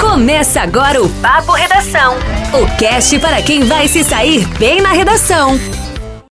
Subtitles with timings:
[0.00, 2.14] Começa agora o Papo Redação.
[2.54, 5.50] O cast para quem vai se sair bem na redação.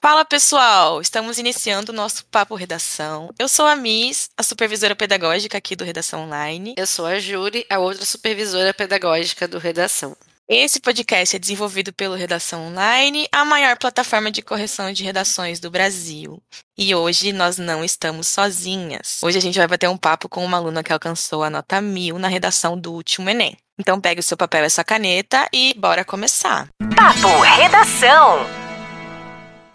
[0.02, 3.30] Fala pessoal, estamos iniciando o nosso Papo Redação.
[3.38, 6.74] Eu sou a Miss, a supervisora pedagógica aqui do Redação Online.
[6.78, 10.18] Eu sou a Júri, a outra supervisora pedagógica do Redação.
[10.52, 15.70] Esse podcast é desenvolvido pelo Redação Online, a maior plataforma de correção de redações do
[15.70, 16.42] Brasil.
[16.76, 19.20] E hoje nós não estamos sozinhas.
[19.22, 22.18] Hoje a gente vai bater um papo com uma aluna que alcançou a nota mil
[22.18, 23.56] na redação do último Enem.
[23.78, 26.68] Então pegue o seu papel e sua caneta e bora começar.
[26.96, 28.40] Papo Redação.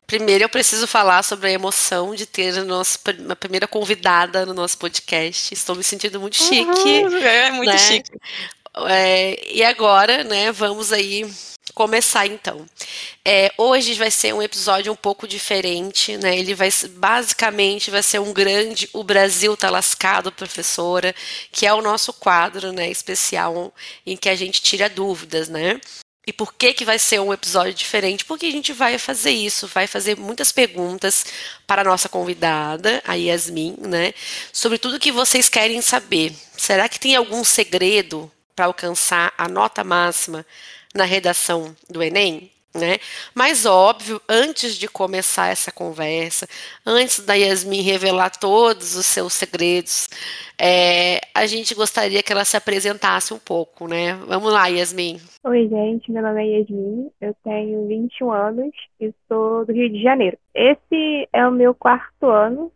[0.08, 2.98] Primeiro eu preciso falar sobre a emoção de ter a nossa
[3.30, 5.54] a primeira convidada no nosso podcast.
[5.54, 7.04] Estou me sentindo muito chique.
[7.04, 7.78] Uhum, é muito né?
[7.78, 8.10] chique.
[8.88, 11.24] É, e agora, né, vamos aí
[11.74, 12.66] começar então.
[13.24, 16.36] É, hoje vai ser um episódio um pouco diferente, né?
[16.38, 21.14] Ele vai basicamente vai ser um grande O Brasil tá lascado, professora,
[21.50, 23.72] que é o nosso quadro, né, especial
[24.06, 25.80] em que a gente tira dúvidas, né?
[26.26, 28.24] E por que que vai ser um episódio diferente?
[28.24, 31.26] Porque a gente vai fazer isso, vai fazer muitas perguntas
[31.66, 34.14] para a nossa convidada, a Yasmin, né?
[34.52, 36.32] Sobre tudo que vocês querem saber.
[36.56, 40.44] Será que tem algum segredo para alcançar a nota máxima
[40.94, 42.96] na redação do Enem, né?
[43.34, 46.46] Mas óbvio, antes de começar essa conversa,
[46.84, 50.08] antes da Yasmin revelar todos os seus segredos,
[50.58, 54.14] é, a gente gostaria que ela se apresentasse um pouco, né?
[54.26, 55.18] Vamos lá, Yasmin.
[55.44, 60.02] Oi, gente, meu nome é Yasmin, eu tenho 21 anos e sou do Rio de
[60.02, 60.36] Janeiro.
[60.54, 62.72] Esse é o meu quarto ano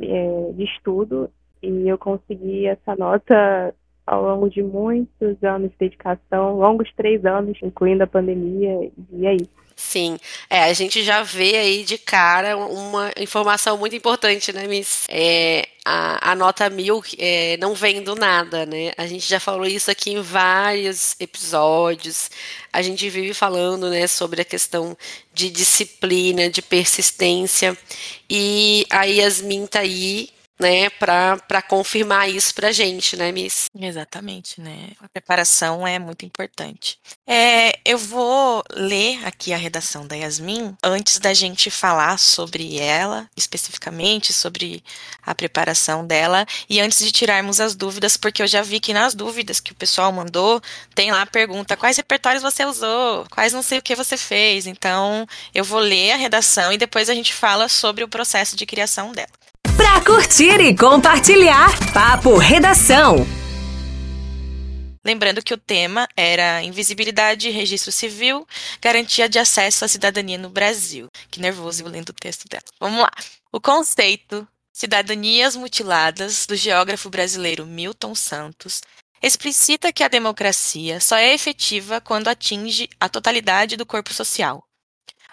[0.00, 1.30] é, de estudo
[1.62, 3.74] e eu consegui essa nota
[4.06, 9.34] ao longo de muitos anos de dedicação, longos três anos, incluindo a pandemia, e é
[9.34, 9.60] isso.
[9.80, 10.18] Sim,
[10.50, 15.06] é, a gente já vê aí de cara uma informação muito importante, né, Miss?
[15.08, 18.92] É, a, a nota mil é, não vem do nada, né?
[18.98, 22.30] A gente já falou isso aqui em vários episódios.
[22.70, 24.94] A gente vive falando, né, sobre a questão
[25.32, 27.76] de disciplina, de persistência.
[28.28, 30.28] E a Yasmin tá aí
[30.60, 33.64] né, para confirmar isso para a gente, né, Miss?
[33.74, 34.90] Exatamente, né?
[35.00, 36.98] A preparação é muito importante.
[37.26, 43.28] É, eu vou ler aqui a redação da Yasmin antes da gente falar sobre ela,
[43.36, 44.84] especificamente sobre
[45.22, 49.14] a preparação dela, e antes de tirarmos as dúvidas, porque eu já vi que nas
[49.14, 50.60] dúvidas que o pessoal mandou,
[50.94, 53.24] tem lá a pergunta: quais repertórios você usou?
[53.30, 54.66] Quais não sei o que você fez?
[54.66, 58.66] Então, eu vou ler a redação e depois a gente fala sobre o processo de
[58.66, 59.39] criação dela.
[60.04, 63.26] Curtir e compartilhar, Papo Redação.
[65.04, 68.46] Lembrando que o tema era invisibilidade, registro civil,
[68.80, 71.08] garantia de acesso à cidadania no Brasil.
[71.30, 72.64] Que nervoso lendo o texto dela.
[72.80, 73.10] Vamos lá.
[73.52, 78.82] O conceito Cidadanias Mutiladas, do geógrafo brasileiro Milton Santos,
[79.22, 84.64] explicita que a democracia só é efetiva quando atinge a totalidade do corpo social.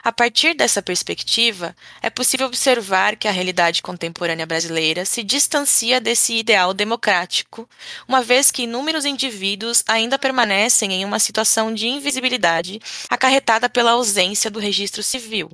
[0.08, 6.34] A partir dessa perspectiva, é possível observar que a realidade contemporânea brasileira se distancia desse
[6.34, 7.68] ideal democrático,
[8.08, 12.80] uma vez que inúmeros indivíduos ainda permanecem em uma situação de invisibilidade
[13.10, 15.52] acarretada pela ausência do registro civil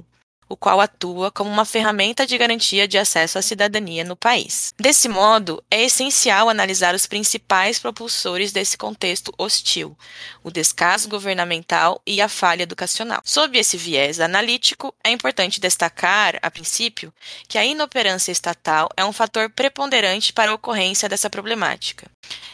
[0.53, 4.71] o qual atua como uma ferramenta de garantia de acesso à cidadania no país.
[4.79, 9.97] Desse modo, é essencial analisar os principais propulsores desse contexto hostil,
[10.43, 13.21] o descaso governamental e a falha educacional.
[13.25, 17.11] Sob esse viés analítico, é importante destacar, a princípio,
[17.47, 22.07] que a inoperância estatal é um fator preponderante para a ocorrência dessa problemática.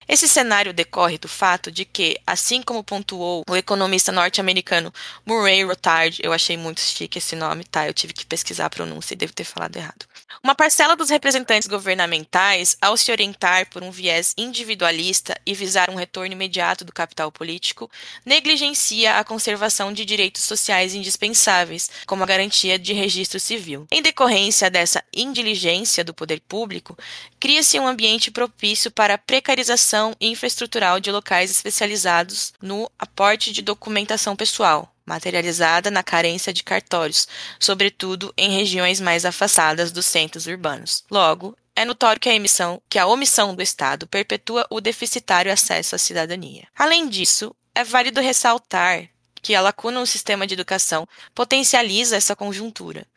[0.08, 4.92] Esse cenário decorre do fato de que, assim como pontuou o economista norte-americano
[5.24, 7.88] Murray Rothbard, eu achei muito chique esse nome, tá?
[7.90, 10.06] Eu tive que pesquisar a pronúncia e devo ter falado errado.
[10.44, 15.96] Uma parcela dos representantes governamentais, ao se orientar por um viés individualista e visar um
[15.96, 17.90] retorno imediato do capital político,
[18.24, 23.88] negligencia a conservação de direitos sociais indispensáveis, como a garantia de registro civil.
[23.90, 26.96] Em decorrência dessa indiligência do poder público,
[27.40, 34.36] cria-se um ambiente propício para a precarização infraestrutural de locais especializados no aporte de documentação
[34.36, 37.28] pessoal, materializada na carência de cartórios,
[37.60, 41.04] sobretudo em regiões mais afastadas dos centros urbanos.
[41.10, 45.96] Logo, é notório que a, emissão, que a omissão do Estado perpetua o deficitário acesso
[45.96, 46.68] à cidadania.
[46.78, 49.10] Além disso, é válido ressaltar
[49.42, 53.08] que a lacuna no sistema de educação potencializa essa conjuntura.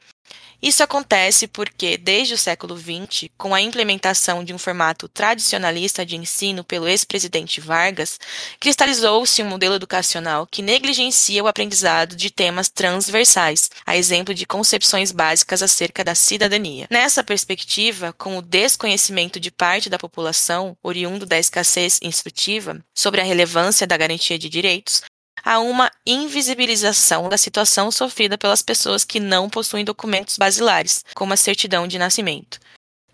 [0.63, 6.15] Isso acontece porque, desde o século XX, com a implementação de um formato tradicionalista de
[6.15, 8.21] ensino pelo ex-presidente Vargas,
[8.61, 15.11] cristalizou-se um modelo educacional que negligencia o aprendizado de temas transversais, a exemplo de concepções
[15.11, 16.87] básicas acerca da cidadania.
[16.89, 23.25] Nessa perspectiva, com o desconhecimento de parte da população, oriundo da escassez instrutiva, sobre a
[23.25, 25.03] relevância da garantia de direitos,
[25.45, 31.37] há uma invisibilização da situação sofrida pelas pessoas que não possuem documentos basilares, como a
[31.37, 32.59] certidão de nascimento.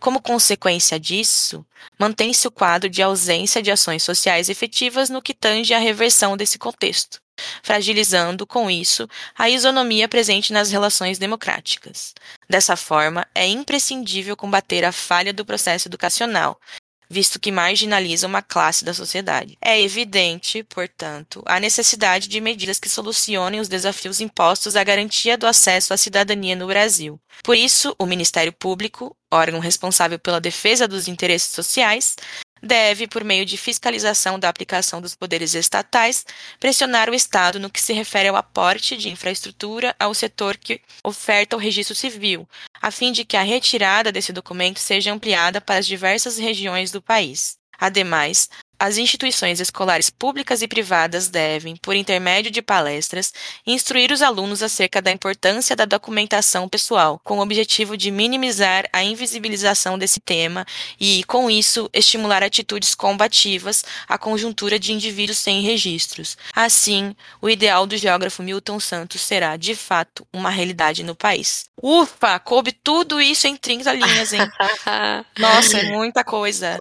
[0.01, 1.67] Como consequência disso,
[1.99, 6.57] mantém-se o quadro de ausência de ações sociais efetivas no que tange à reversão desse
[6.57, 7.21] contexto,
[7.65, 12.15] fragilizando, com isso, a isonomia presente nas relações democráticas.
[12.49, 16.61] Dessa forma, é imprescindível combater a falha do processo educacional,
[17.09, 19.57] visto que marginaliza uma classe da sociedade.
[19.61, 25.47] É evidente, portanto, a necessidade de medidas que solucionem os desafios impostos à garantia do
[25.47, 27.21] acesso à cidadania no Brasil.
[27.43, 32.17] Por isso, o Ministério Público, órgão responsável pela defesa dos interesses sociais,
[32.63, 36.25] deve, por meio de fiscalização da aplicação dos poderes estatais,
[36.59, 41.57] pressionar o Estado no que se refere ao aporte de infraestrutura ao setor que oferta
[41.57, 42.49] o registro civil,
[42.81, 47.03] a fim de que a retirada desse documento seja ampliada para as diversas regiões do
[47.03, 47.57] país.
[47.79, 53.33] Ademais, as instituições escolares públicas e privadas devem, por intermédio de palestras,
[53.67, 59.03] instruir os alunos acerca da importância da documentação pessoal, com o objetivo de minimizar a
[59.03, 60.65] invisibilização desse tema
[61.01, 66.37] e, com isso, estimular atitudes combativas à conjuntura de indivíduos sem registros.
[66.55, 71.67] Assim, o ideal do geógrafo Milton Santos será, de fato, uma realidade no país.
[71.83, 74.49] Ufa, coube tudo isso em 30 linhas, hein?
[75.39, 76.79] Nossa, é muita coisa.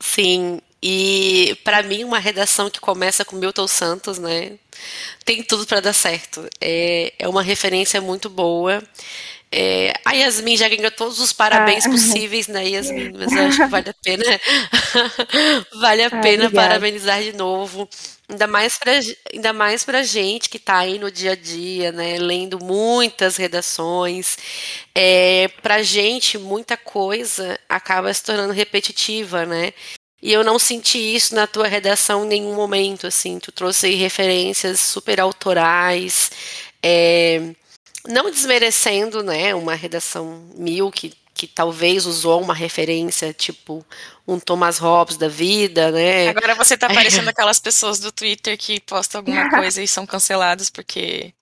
[0.00, 4.52] Sim, e para mim uma redação que começa com Milton Santos, né,
[5.24, 6.48] tem tudo para dar certo.
[6.60, 8.82] É, é uma referência muito boa.
[9.52, 11.90] É, a Yasmin já ganhou todos os parabéns ah.
[11.90, 13.12] possíveis, né, Yasmin?
[13.12, 14.24] Mas eu acho que vale a pena,
[15.80, 16.68] vale a ah, pena obrigada.
[16.68, 17.88] parabenizar de novo.
[18.28, 18.92] Ainda mais para
[19.32, 24.38] ainda mais pra gente que está aí no dia a dia, né, lendo muitas redações.
[24.94, 29.72] É, pra gente, muita coisa acaba se tornando repetitiva, né?
[30.22, 33.38] E eu não senti isso na tua redação em nenhum momento, assim.
[33.38, 36.30] Tu trouxe referências super autorais,
[36.82, 37.54] é,
[38.06, 43.84] não desmerecendo, né, uma redação mil que, que talvez usou uma referência, tipo
[44.26, 46.28] um Thomas Hobbes da vida, né?
[46.28, 50.70] Agora você tá parecendo aquelas pessoas do Twitter que postam alguma coisa e são cancelados
[50.70, 51.32] porque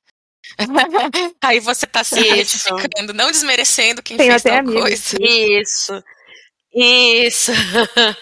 [1.42, 5.16] Aí você tá se identificando, não desmerecendo quem Tem fez tal coisa.
[5.20, 5.92] Isso.
[6.80, 7.50] Isso.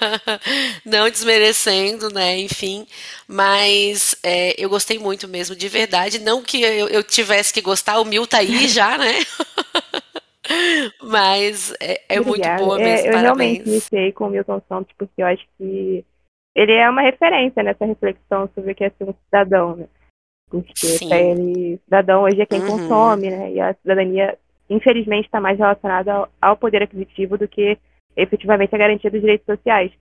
[0.84, 2.38] Não desmerecendo, né?
[2.38, 2.86] Enfim,
[3.28, 6.18] mas é, eu gostei muito mesmo, de verdade.
[6.18, 9.12] Não que eu, eu tivesse que gostar, o Mil tá aí já, né?
[11.02, 13.06] mas é, é muito boa mesmo.
[13.06, 13.22] É, eu parabéns.
[13.22, 16.04] realmente iniciei com o Milton Santos, porque eu acho que
[16.54, 19.86] ele é uma referência nessa reflexão sobre o que é ser um cidadão, né?
[20.48, 22.68] Porque ele, cidadão hoje é quem uhum.
[22.68, 23.52] consome, né?
[23.52, 24.38] E a cidadania,
[24.70, 27.76] infelizmente, está mais relacionada ao, ao poder aquisitivo do que
[28.16, 29.92] efetivamente a garantia dos direitos sociais.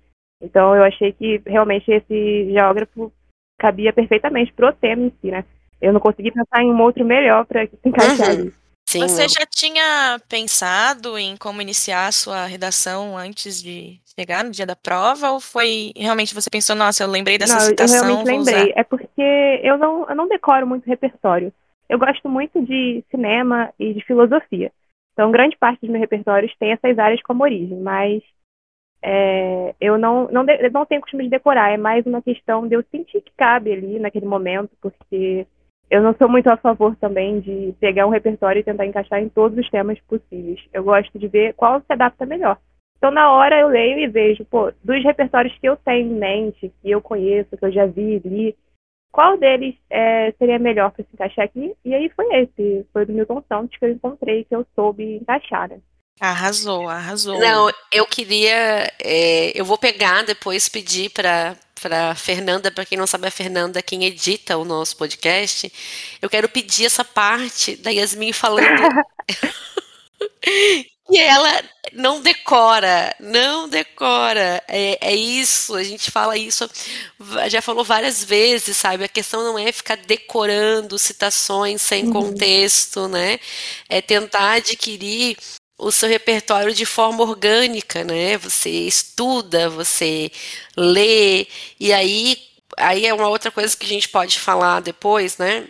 [0.42, 3.12] Então eu achei que realmente esse geógrafo
[3.58, 5.46] cabia perfeitamente pro tema em si, né?
[5.82, 8.34] Eu não consegui pensar em um outro melhor para se encaixar uhum.
[8.34, 8.54] ali.
[8.88, 14.52] Sim, Você já tinha pensado em como iniciar a sua redação antes de chegar no
[14.52, 15.32] dia da prova?
[15.32, 17.98] Ou foi realmente você pensou, nossa, eu lembrei dessa não, citação?
[17.98, 18.72] Eu realmente lembrei.
[18.72, 18.80] Usar.
[18.80, 21.52] É porque eu não, eu não decoro muito repertório.
[21.90, 24.72] Eu gosto muito de cinema e de filosofia.
[25.16, 28.22] Então, grande parte dos meus repertórios tem essas áreas como origem, mas
[29.02, 32.76] é, eu não, não, de, não tenho costume de decorar, é mais uma questão de
[32.76, 35.48] eu sentir que cabe ali naquele momento, porque
[35.90, 39.30] eu não sou muito a favor também de pegar um repertório e tentar encaixar em
[39.30, 40.60] todos os temas possíveis.
[40.74, 42.58] Eu gosto de ver qual se adapta melhor.
[42.98, 46.74] Então, na hora eu leio e vejo, pô, dos repertórios que eu tenho em mente,
[46.82, 48.56] que eu conheço, que eu já vi, li,
[49.16, 51.74] qual deles é, seria melhor para se encaixar aqui?
[51.86, 55.70] E aí foi esse, foi do Milton Santos que eu encontrei, que eu soube encaixar,
[55.70, 55.80] né?
[56.20, 57.40] Arrasou, arrasou.
[57.40, 63.06] Não, eu queria, é, eu vou pegar depois pedir para para Fernanda, para quem não
[63.06, 65.72] sabe a Fernanda, quem edita o nosso podcast,
[66.22, 68.66] eu quero pedir essa parte da Yasmin falando
[71.10, 74.64] E ela não decora, não decora.
[74.68, 76.68] É, é, isso, a gente fala isso,
[77.48, 79.04] já falou várias vezes, sabe?
[79.04, 82.12] A questão não é ficar decorando citações sem uhum.
[82.12, 83.40] contexto, né?
[83.88, 85.38] É tentar adquirir
[85.78, 88.38] o seu repertório de forma orgânica, né?
[88.38, 90.32] Você estuda, você
[90.76, 91.48] lê,
[91.80, 92.38] e aí,
[92.78, 95.68] aí é uma outra coisa que a gente pode falar depois, né?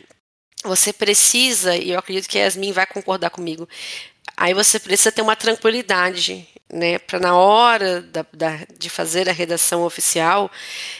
[0.64, 3.68] Você precisa, e eu acredito que a Yasmin vai concordar comigo,
[4.38, 9.34] Aí você precisa ter uma tranquilidade, né, para na hora da, da, de fazer a
[9.34, 10.52] redação oficial,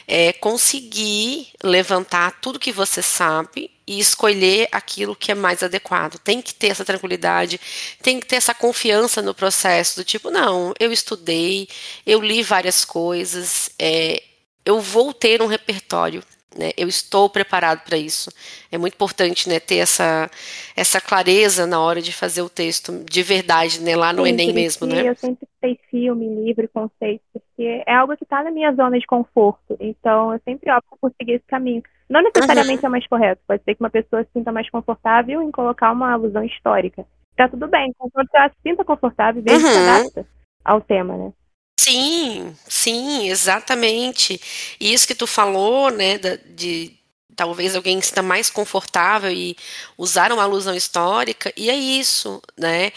[0.06, 6.18] é, conseguir levantar tudo que você sabe e escolher aquilo que é mais adequado.
[6.18, 7.60] Tem que ter essa tranquilidade,
[8.02, 11.68] tem que ter essa confiança no processo, do tipo, não, eu estudei,
[12.06, 14.22] eu li várias coisas, é,
[14.64, 16.22] eu vou ter um repertório,
[16.58, 16.70] né?
[16.76, 18.30] Eu estou preparado para isso.
[18.70, 20.30] É muito importante, né, ter essa,
[20.76, 24.52] essa clareza na hora de fazer o texto de verdade, né, lá no Sim, Enem
[24.52, 25.08] mesmo, né?
[25.08, 29.06] Eu sempre sei filme, livro, conceito, porque é algo que está na minha zona de
[29.06, 29.76] conforto.
[29.80, 31.82] Então, eu sempre opto por seguir esse caminho.
[32.08, 32.86] Não necessariamente uhum.
[32.86, 33.42] é mais correto.
[33.46, 37.04] Pode ser que uma pessoa se sinta mais confortável em colocar uma alusão histórica.
[37.36, 39.72] Tá tudo bem, contanto que ela se sinta confortável e veja uhum.
[39.72, 40.26] se adapta
[40.64, 41.32] ao tema, né?
[41.78, 44.40] Sim, sim, exatamente.
[44.80, 46.92] E isso que tu falou, né, de
[47.36, 49.54] talvez alguém está mais confortável e
[49.98, 52.90] usar uma alusão histórica, e é isso, né?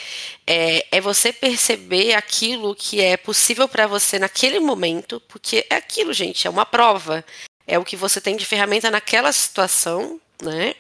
[0.48, 6.14] É, é você perceber aquilo que é possível para você naquele momento, porque é aquilo,
[6.14, 7.24] gente, é uma prova,
[7.68, 10.74] é o que você tem de ferramenta naquela situação, né?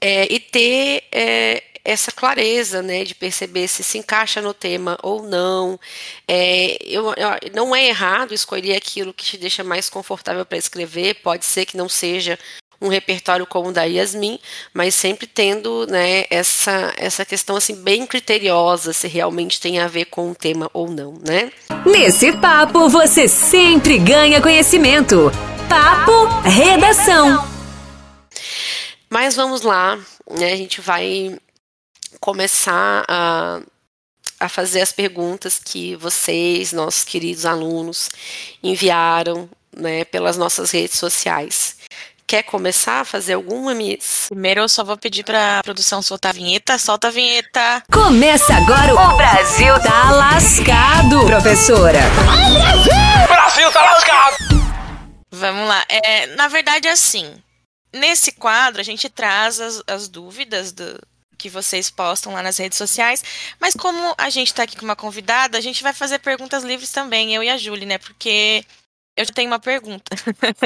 [0.00, 5.22] É, e ter é, essa clareza, né, de perceber se se encaixa no tema ou
[5.22, 5.78] não.
[6.26, 11.16] É, eu, eu, não é errado escolher aquilo que te deixa mais confortável para escrever,
[11.16, 12.38] pode ser que não seja
[12.80, 14.38] um repertório como o da Yasmin,
[14.72, 20.06] mas sempre tendo né, essa, essa questão assim bem criteriosa se realmente tem a ver
[20.06, 21.50] com o tema ou não, né?
[21.86, 25.30] Nesse papo você sempre ganha conhecimento.
[25.68, 27.48] Papo Redação.
[29.08, 29.98] Mas vamos lá,
[30.30, 30.52] né?
[30.52, 31.38] A gente vai
[32.20, 33.60] começar a,
[34.40, 38.10] a fazer as perguntas que vocês, nossos queridos alunos,
[38.62, 41.76] enviaram né, pelas nossas redes sociais.
[42.26, 44.26] Quer começar a fazer alguma, Miss?
[44.28, 46.78] Primeiro eu só vou pedir para a produção soltar a vinheta.
[46.78, 47.82] Solta a vinheta.
[47.92, 52.00] Começa agora o Brasil tá lascado, professora.
[53.24, 54.36] O Brasil tá lascado.
[55.30, 55.84] Vamos lá.
[55.88, 57.34] É, na verdade, assim,
[57.92, 60.98] nesse quadro a gente traz as, as dúvidas do,
[61.44, 63.22] que vocês postam lá nas redes sociais.
[63.60, 66.90] Mas como a gente está aqui com uma convidada, a gente vai fazer perguntas livres
[66.90, 67.98] também, eu e a Julie, né?
[67.98, 68.64] Porque
[69.14, 70.04] eu já tenho uma pergunta.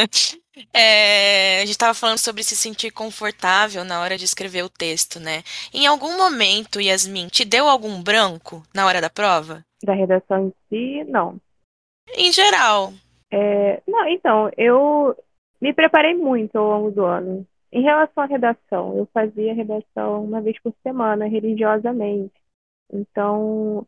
[0.72, 5.18] é, a gente estava falando sobre se sentir confortável na hora de escrever o texto,
[5.18, 5.42] né?
[5.74, 9.64] Em algum momento, Yasmin, te deu algum branco na hora da prova?
[9.82, 11.40] Da redação em si, não.
[12.14, 12.92] Em geral.
[13.32, 15.16] É, não, então, eu
[15.60, 17.44] me preparei muito ao longo do ano.
[17.72, 22.34] Em relação à redação, eu fazia redação uma vez por semana, religiosamente.
[22.92, 23.86] Então,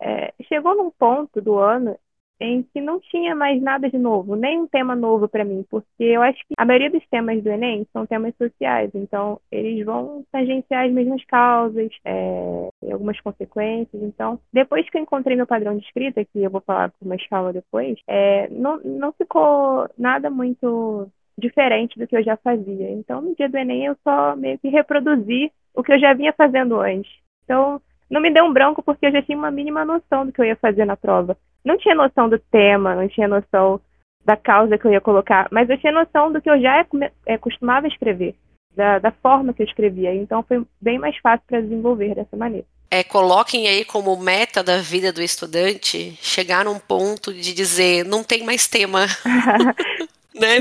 [0.00, 1.98] é, chegou num ponto do ano
[2.40, 6.02] em que não tinha mais nada de novo, nem um tema novo para mim, porque
[6.02, 10.24] eu acho que a maioria dos temas do Enem são temas sociais, então eles vão
[10.30, 14.02] tangenciar as mesmas causas, é, algumas consequências.
[14.02, 17.16] Então, depois que eu encontrei meu padrão de escrita, que eu vou falar com uma
[17.16, 22.90] escala depois, é, não, não ficou nada muito diferente do que eu já fazia.
[22.90, 26.32] Então, no dia do Enem, eu só meio que reproduzi o que eu já vinha
[26.32, 27.12] fazendo antes.
[27.44, 30.40] Então, não me deu um branco porque eu já tinha uma mínima noção do que
[30.40, 31.36] eu ia fazer na prova.
[31.64, 33.80] Não tinha noção do tema, não tinha noção
[34.24, 36.84] da causa que eu ia colocar, mas eu tinha noção do que eu já
[37.26, 38.34] é, costumava escrever,
[38.74, 40.14] da, da forma que eu escrevia.
[40.14, 42.66] Então, foi bem mais fácil para desenvolver dessa maneira.
[42.90, 48.22] É, coloquem aí como meta da vida do estudante chegar num ponto de dizer não
[48.22, 49.06] tem mais tema.
[50.38, 50.58] Né,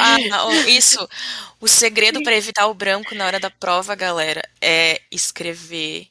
[0.00, 1.08] ah, isso.
[1.60, 6.08] O segredo para evitar o branco na hora da prova, galera, é escrever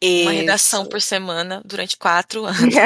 [0.00, 0.22] isso.
[0.22, 2.74] uma redação por semana durante quatro anos.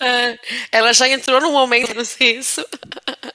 [0.00, 0.38] É,
[0.72, 2.64] ela já entrou no momento disso.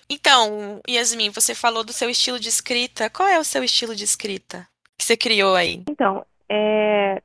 [0.09, 3.07] Então, Yasmin, você falou do seu estilo de escrita.
[3.07, 5.83] Qual é o seu estilo de escrita que você criou aí?
[5.87, 7.21] Então, é,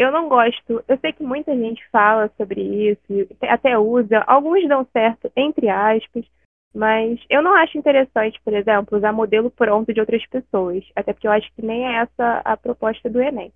[0.00, 0.82] eu não gosto.
[0.88, 4.24] Eu sei que muita gente fala sobre isso, até usa.
[4.26, 6.24] Alguns dão certo, entre aspas.
[6.74, 10.84] Mas eu não acho interessante, por exemplo, usar modelo pronto de outras pessoas.
[10.96, 13.52] Até porque eu acho que nem é essa a proposta do Enem.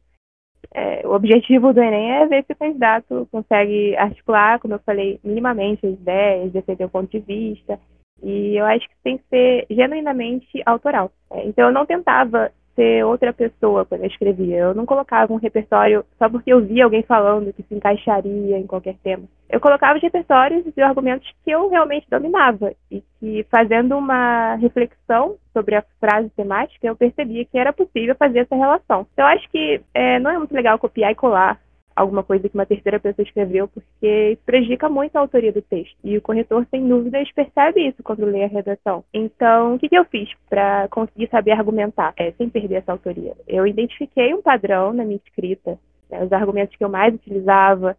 [0.72, 5.20] É, o objetivo do Enem é ver se o candidato consegue articular, como eu falei,
[5.24, 7.80] minimamente as ideias, defender o ponto de vista.
[8.22, 11.10] E eu acho que tem que ser genuinamente autoral.
[11.30, 14.56] É, então eu não tentava ser outra pessoa quando eu escrevia.
[14.56, 18.66] Eu não colocava um repertório só porque eu via alguém falando que se encaixaria em
[18.66, 19.24] qualquer tema.
[19.48, 25.36] Eu colocava os repertórios e argumentos que eu realmente dominava e que, fazendo uma reflexão
[25.52, 29.06] sobre a frase temática, eu percebia que era possível fazer essa relação.
[29.12, 31.60] Então, eu acho que é, não é muito legal copiar e colar
[31.94, 35.96] alguma coisa que uma terceira pessoa escreveu, porque prejudica muito a autoria do texto.
[36.02, 39.04] E o corretor, sem dúvidas, percebe isso quando lê a redação.
[39.12, 43.34] Então, o que, que eu fiz para conseguir saber argumentar, é, sem perder essa autoria?
[43.46, 45.78] Eu identifiquei um padrão na minha escrita,
[46.10, 47.96] né, os argumentos que eu mais utilizava,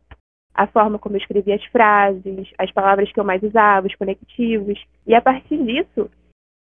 [0.54, 4.82] a forma como eu escrevia as frases, as palavras que eu mais usava, os conectivos.
[5.06, 6.10] E a partir disso,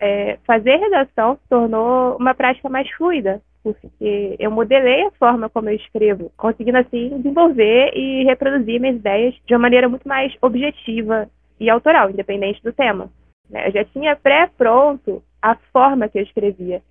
[0.01, 3.41] é, fazer redação se tornou uma prática mais fluida,
[3.73, 9.35] porque eu modelei a forma como eu escrevo, conseguindo assim desenvolver e reproduzir minhas ideias
[9.45, 11.29] de uma maneira muito mais objetiva
[11.59, 13.09] e autoral, independente do tema.
[13.49, 13.67] Né?
[13.67, 16.81] Eu já tinha pré-pronto a forma que eu escrevia.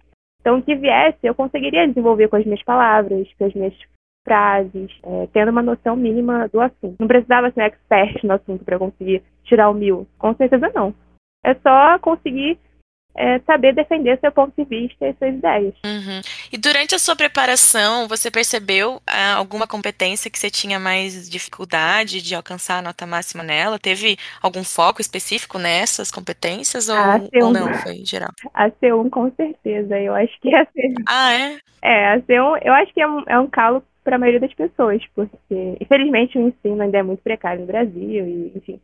[0.40, 3.75] Então, o que viesse, eu conseguiria desenvolver com as minhas palavras, com as minhas
[4.25, 6.97] frases, é, tendo uma noção mínima do assunto.
[6.99, 10.07] Não precisava ser expert no assunto para conseguir tirar o mil.
[10.19, 10.95] Com certeza não.
[11.45, 12.59] É só conseguir
[13.16, 15.75] é, saber defender seu ponto de vista e suas ideias.
[15.85, 16.21] Uhum.
[16.52, 22.21] E durante a sua preparação, você percebeu ah, alguma competência que você tinha mais dificuldade
[22.21, 23.78] de alcançar a nota máxima nela?
[23.78, 26.97] Teve algum foco específico nessas competências ou,
[27.42, 27.73] ou não?
[27.75, 28.30] Foi geral?
[28.52, 29.99] A C1 com certeza.
[29.99, 30.94] Eu acho que a C1.
[31.06, 31.59] Ah, é?
[31.83, 34.52] É, a C1 eu acho que é um, é um calo para a maioria das
[34.52, 38.80] pessoas, porque infelizmente o ensino ainda é muito precário no Brasil e, enfim,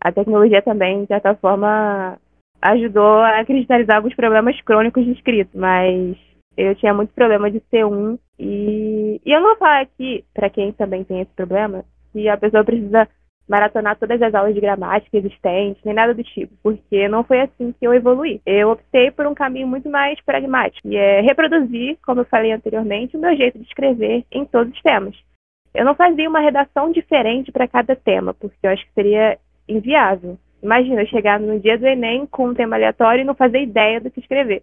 [0.00, 2.18] a tecnologia também, de certa forma,
[2.64, 6.16] ajudou a cristalizar alguns problemas crônicos de escrito, mas
[6.56, 10.48] eu tinha muito problema de ser um e, e eu não vou falar aqui, para
[10.48, 13.06] quem também tem esse problema, que a pessoa precisa
[13.46, 17.74] maratonar todas as aulas de gramática existentes, nem nada do tipo, porque não foi assim
[17.78, 18.40] que eu evoluí.
[18.46, 23.16] Eu optei por um caminho muito mais pragmático, e é reproduzir, como eu falei anteriormente,
[23.16, 25.14] o meu jeito de escrever em todos os temas.
[25.74, 30.38] Eu não fazia uma redação diferente para cada tema, porque eu acho que seria inviável.
[30.64, 34.00] Imagina eu chegar no dia do Enem com um tema aleatório e não fazer ideia
[34.00, 34.62] do que escrever.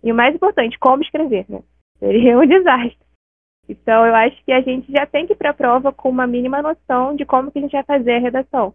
[0.00, 1.60] E o mais importante, como escrever, né?
[1.98, 2.96] Seria um desastre.
[3.68, 6.24] Então, eu acho que a gente já tem que ir para a prova com uma
[6.24, 8.72] mínima noção de como que a gente vai fazer a redação.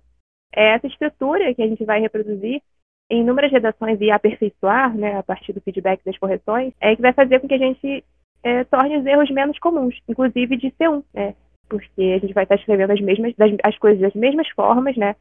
[0.53, 2.61] É essa estrutura que a gente vai reproduzir
[3.09, 7.13] em inúmeras redações e aperfeiçoar, né, a partir do feedback das correções, é que vai
[7.13, 8.03] fazer com que a gente
[8.43, 11.35] é, torne os erros menos comuns, inclusive de C1, né?
[11.69, 15.15] Porque a gente vai estar escrevendo as mesmas, das, as coisas das mesmas formas, né?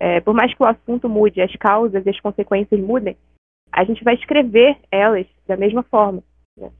[0.00, 3.16] É, por mais que o assunto mude, as causas e as consequências mudem,
[3.72, 6.22] a gente vai escrever elas da mesma forma.
[6.56, 6.70] Né?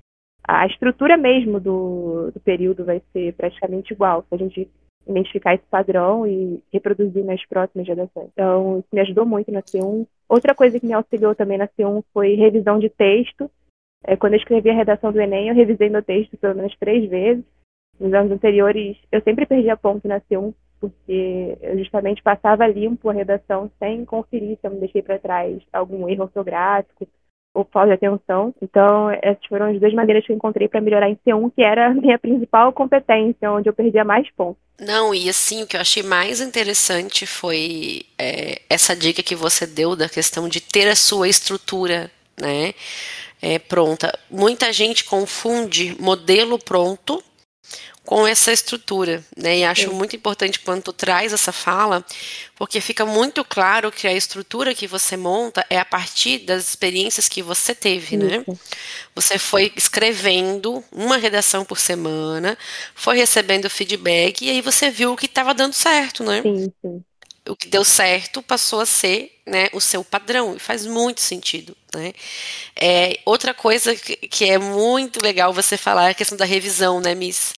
[0.46, 4.70] A estrutura mesmo do, do período vai ser praticamente igual, se a gente
[5.06, 8.28] identificar esse padrão e reproduzir nas próximas gerações.
[8.32, 10.06] Então, isso me ajudou muito na C1.
[10.28, 13.50] Outra coisa que me auxiliou também na C1 foi revisão de texto.
[14.04, 17.08] É, quando eu escrevi a redação do Enem, eu revisei meu texto pelo menos três
[17.08, 17.44] vezes.
[17.98, 23.12] Nos anos anteriores, eu sempre perdia ponto na C1 porque eu justamente passava limpo a
[23.12, 27.06] redação sem conferir se eu me deixei para trás algum erro ortográfico
[27.54, 28.54] ou falta de atenção.
[28.62, 31.88] Então, essas foram as duas maneiras que eu encontrei para melhorar em C1, que era
[31.88, 34.62] a minha principal competência, onde eu perdia mais pontos.
[34.80, 39.66] Não, e assim, o que eu achei mais interessante foi é, essa dica que você
[39.66, 42.10] deu da questão de ter a sua estrutura,
[42.40, 42.72] né?
[43.42, 44.16] É, pronta.
[44.30, 47.22] Muita gente confunde modelo pronto
[48.08, 49.58] com essa estrutura, né?
[49.58, 49.94] E acho Sim.
[49.94, 52.02] muito importante quando tu traz essa fala,
[52.56, 57.28] porque fica muito claro que a estrutura que você monta é a partir das experiências
[57.28, 58.38] que você teve, né?
[58.38, 58.50] Isso.
[58.50, 58.58] né?
[59.14, 62.56] Você foi escrevendo uma redação por semana,
[62.94, 66.40] foi recebendo feedback e aí você viu o que estava dando certo, né?
[66.40, 67.04] Sim, sim.
[67.46, 71.76] O que deu certo passou a ser né, o seu padrão, e faz muito sentido.
[71.94, 72.14] Né?
[72.74, 77.02] É, outra coisa que, que é muito legal você falar é a questão da revisão,
[77.02, 77.52] né, Miss?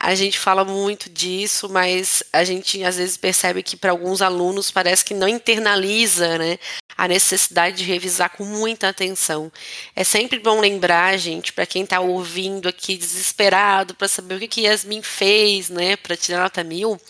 [0.00, 4.70] A gente fala muito disso, mas a gente às vezes percebe que para alguns alunos
[4.70, 6.56] parece que não internaliza né,
[6.96, 9.50] a necessidade de revisar com muita atenção.
[9.96, 14.46] É sempre bom lembrar, gente, para quem está ouvindo aqui desesperado para saber o que,
[14.46, 17.00] que Yasmin fez né, para tirar nota mil,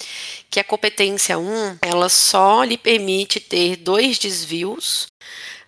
[0.51, 5.09] que a competência 1 ela só lhe permite ter dois desvios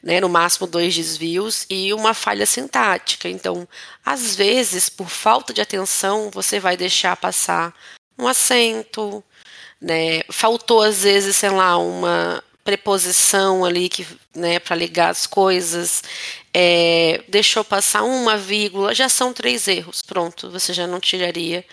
[0.03, 3.29] né, no máximo dois desvios e uma falha sintática.
[3.29, 3.69] Então,
[4.05, 7.75] às vezes, por falta de atenção, você vai deixar passar
[8.19, 9.23] um acento,
[9.81, 10.23] né?
[10.31, 16.03] Faltou às vezes, sei lá, uma preposição ali que, né, para ligar as coisas,
[16.53, 20.03] é, deixou passar uma vírgula, já são três erros.
[20.03, 21.65] Pronto, você já não tiraria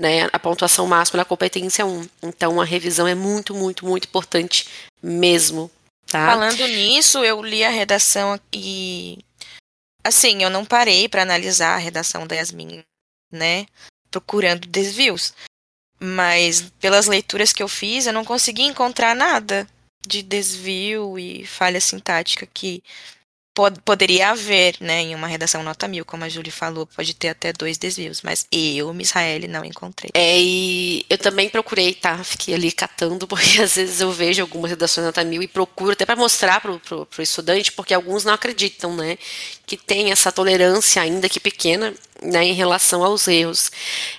[0.00, 2.08] né, a pontuação máxima da competência 1.
[2.22, 4.68] Então, a revisão é muito, muito, muito importante
[5.02, 5.70] mesmo
[6.06, 6.26] Tá?
[6.26, 9.18] Falando nisso, eu li a redação e
[10.04, 12.84] assim, eu não parei para analisar a redação da Yasmin,
[13.30, 13.66] né?
[14.10, 15.34] Procurando desvios.
[15.98, 19.66] Mas pelas leituras que eu fiz, eu não consegui encontrar nada
[20.06, 22.82] de desvio e falha sintática que
[23.56, 27.30] pod poderia haver, né, em uma redação nota mil, como a Julie falou, pode ter
[27.30, 30.10] até dois desvios, mas eu, Misraeli, não encontrei.
[30.12, 32.22] É, e eu também procurei, tá?
[32.22, 36.04] Fiquei ali catando, porque às vezes eu vejo algumas redações nota mil e procuro até
[36.04, 39.16] para mostrar pro, pro, pro estudante, porque alguns não acreditam, né,
[39.64, 43.70] que tem essa tolerância ainda que pequena, né, em relação aos erros.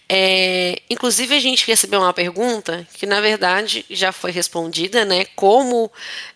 [0.07, 5.25] É, inclusive a gente recebeu uma pergunta que na verdade já foi respondida, né?
[5.35, 5.91] Como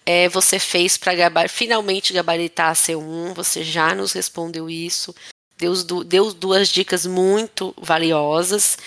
[0.06, 3.34] é, você fez para gabar finalmente gabaritar a C1?
[3.34, 5.14] Você já nos respondeu isso.
[5.58, 8.80] Deu, deu duas dicas muito valiosas.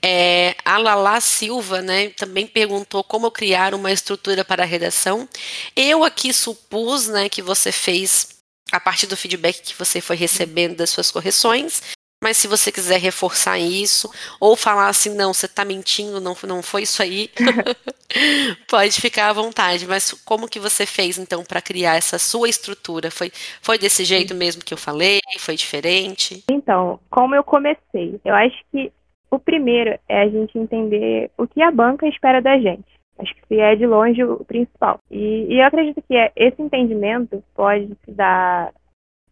[0.00, 5.28] É, a Lala Silva né, também perguntou como criar uma estrutura para a redação.
[5.76, 8.28] Eu aqui supus né, que você fez
[8.72, 11.82] a partir do feedback que você foi recebendo das suas correções.
[12.22, 14.08] Mas se você quiser reforçar isso,
[14.40, 17.28] ou falar assim, não, você está mentindo, não, não foi isso aí,
[18.70, 19.88] pode ficar à vontade.
[19.88, 23.10] Mas como que você fez, então, para criar essa sua estrutura?
[23.10, 25.18] Foi, foi desse jeito mesmo que eu falei?
[25.40, 26.44] Foi diferente?
[26.48, 28.20] Então, como eu comecei?
[28.24, 28.92] Eu acho que
[29.28, 32.84] o primeiro é a gente entender o que a banca espera da gente.
[33.18, 34.98] Acho que é de longe o principal.
[35.10, 38.72] E, e eu acredito que é, esse entendimento pode se dar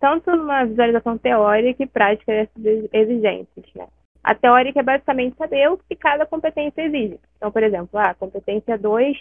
[0.00, 3.66] tanto numa visualização teórica e prática dessas exigências.
[3.74, 3.86] Né?
[4.24, 7.20] A teórica é basicamente saber o que cada competência exige.
[7.36, 9.18] Então, por exemplo, a competência 2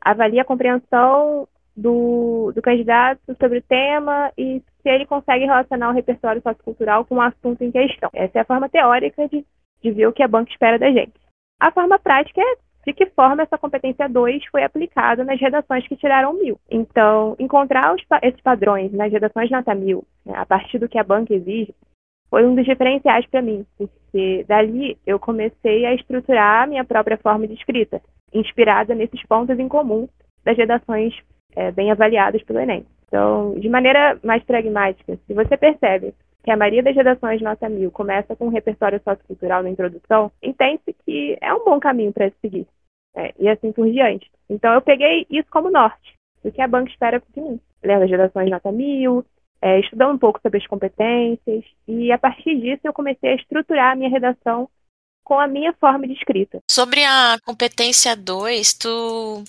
[0.00, 5.94] avalia a compreensão do, do candidato sobre o tema e se ele consegue relacionar o
[5.94, 8.10] repertório sociocultural com o assunto em questão.
[8.12, 9.44] Essa é a forma teórica de,
[9.82, 11.14] de ver o que a banca espera da gente.
[11.60, 15.96] A forma prática é de que forma essa competência 2 foi aplicada nas redações que
[15.96, 16.58] tiraram mil.
[16.70, 21.04] Então, encontrar os, esses padrões nas redações nota mil, né, a partir do que a
[21.04, 21.74] banca exige,
[22.30, 27.16] foi um dos diferenciais para mim, porque dali eu comecei a estruturar a minha própria
[27.16, 28.00] forma de escrita,
[28.32, 30.08] inspirada nesses pontos em comum
[30.44, 31.14] das redações
[31.54, 32.84] é, bem avaliadas pelo Enem.
[33.06, 36.12] Então, de maneira mais pragmática, se você percebe
[36.44, 40.94] que a maioria das redações nota mil começa com um repertório sociocultural na introdução, entende-se
[41.04, 42.66] que é um bom caminho para se seguir.
[43.16, 44.30] É, e assim por diante.
[44.50, 47.60] Então eu peguei isso como norte, o que a banca espera de mim.
[47.82, 49.24] Lendo as redações nota mil,
[49.62, 53.92] é, estudando um pouco sobre as competências, e a partir disso eu comecei a estruturar
[53.92, 54.68] a minha redação
[55.24, 56.58] com a minha forma de escrita.
[56.70, 59.44] Sobre a competência 2, tu,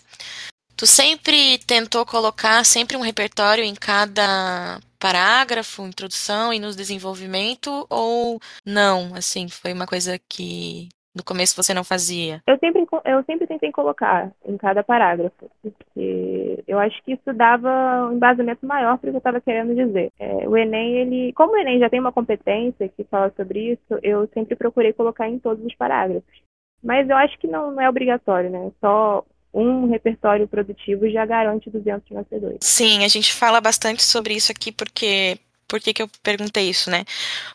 [0.75, 8.39] tu sempre tentou colocar sempre um repertório em cada parágrafo, introdução e no desenvolvimento, ou
[8.65, 9.13] não?
[9.15, 12.41] Assim, foi uma coisa que no começo você não fazia?
[12.45, 18.09] Eu sempre, eu sempre tentei colocar em cada parágrafo, porque eu acho que isso dava
[18.09, 20.11] um embasamento maior para o que eu estava querendo dizer.
[20.19, 23.99] É, o Enem, ele, como o Enem já tem uma competência que fala sobre isso,
[24.03, 26.43] eu sempre procurei colocar em todos os parágrafos.
[26.83, 28.71] Mas eu acho que não, não é obrigatório, né?
[28.81, 29.23] Só
[29.55, 32.57] um repertório produtivo já garante 200 vencedores.
[32.59, 36.91] Sim, a gente fala bastante sobre isso aqui porque por que, que eu perguntei isso,
[36.91, 37.05] né?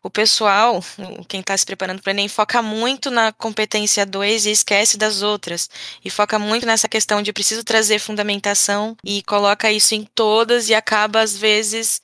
[0.02, 0.82] O pessoal,
[1.28, 5.22] quem está se preparando para o Enem, foca muito na competência 2 e esquece das
[5.22, 5.68] outras.
[6.04, 10.74] E foca muito nessa questão de preciso trazer fundamentação e coloca isso em todas e
[10.74, 12.02] acaba, às vezes,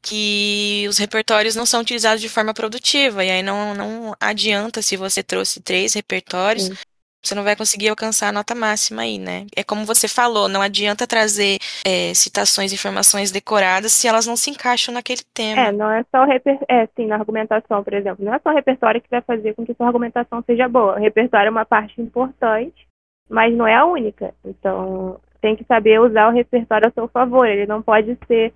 [0.00, 3.24] que os repertórios não são utilizados de forma produtiva.
[3.24, 6.66] E aí não, não adianta se você trouxe três repertórios.
[6.66, 6.74] Sim
[7.22, 9.46] você não vai conseguir alcançar a nota máxima aí, né?
[9.56, 14.50] É como você falou, não adianta trazer é, citações, informações decoradas se elas não se
[14.50, 15.60] encaixam naquele tema.
[15.60, 16.58] É, não é só reper...
[16.68, 19.66] é, sim, na argumentação, por exemplo, não é só o repertório que vai fazer com
[19.66, 20.96] que sua argumentação seja boa.
[20.96, 22.86] O repertório é uma parte importante,
[23.28, 24.32] mas não é a única.
[24.44, 27.46] Então, tem que saber usar o repertório a seu favor.
[27.46, 28.52] Ele não pode ser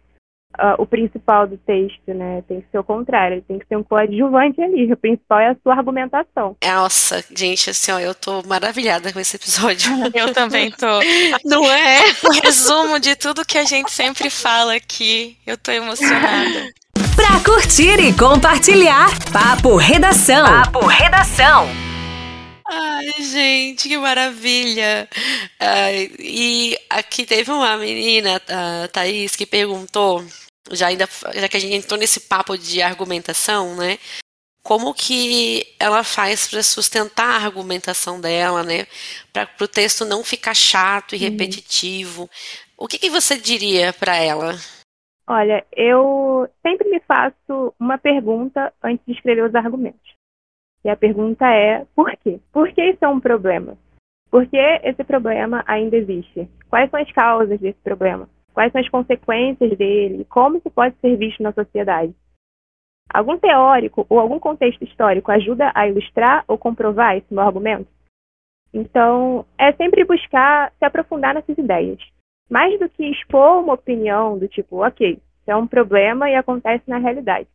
[0.58, 2.42] uh, o principal do texto, né?
[2.48, 4.92] Tem que ser o contrário, tem que ser um coadjuvante ali.
[4.92, 6.56] O principal é a sua argumentação.
[6.64, 9.90] Nossa, gente, assim, ó, eu tô maravilhada com esse episódio.
[10.14, 10.86] Eu também tô.
[11.44, 12.00] Não é?
[12.24, 15.36] O resumo de tudo que a gente sempre fala aqui.
[15.46, 16.72] Eu tô emocionada.
[17.16, 20.46] Pra curtir e compartilhar, Papo Redação.
[20.46, 21.91] Papo Redação.
[22.74, 25.06] Ai, gente, que maravilha!
[25.60, 30.24] Ai, e aqui teve uma menina, a Thaís, que perguntou
[30.70, 33.98] já ainda já que a gente entrou nesse papo de argumentação, né?
[34.62, 38.86] Como que ela faz para sustentar a argumentação dela, né?
[39.32, 41.30] Para o texto não ficar chato e uhum.
[41.30, 42.22] repetitivo.
[42.22, 42.28] Uhum.
[42.78, 44.54] O que, que você diria para ela?
[45.26, 50.11] Olha, eu sempre me faço uma pergunta antes de escrever os argumentos.
[50.84, 52.40] E a pergunta é: por quê?
[52.52, 53.76] Por que isso é um problema?
[54.30, 56.48] Por que esse problema ainda existe?
[56.68, 58.28] Quais são as causas desse problema?
[58.54, 60.24] Quais são as consequências dele?
[60.24, 62.14] Como isso pode ser visto na sociedade?
[63.12, 67.88] Algum teórico ou algum contexto histórico ajuda a ilustrar ou comprovar esse meu argumento?
[68.72, 72.00] Então, é sempre buscar se aprofundar nessas ideias.
[72.50, 76.88] Mais do que expor uma opinião do tipo, ok, Isso é um problema e acontece
[76.88, 77.48] na realidade.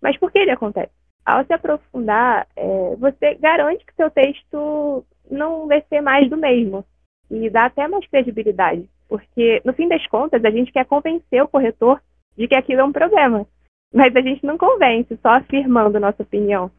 [0.00, 0.92] Mas por que ele acontece?
[1.24, 6.84] Ao se aprofundar, é, você garante que seu texto não vai ser mais do mesmo
[7.30, 11.48] e dá até mais credibilidade, porque no fim das contas a gente quer convencer o
[11.48, 12.00] corretor
[12.36, 13.46] de que aquilo é um problema,
[13.94, 16.70] mas a gente não convence só afirmando nossa opinião.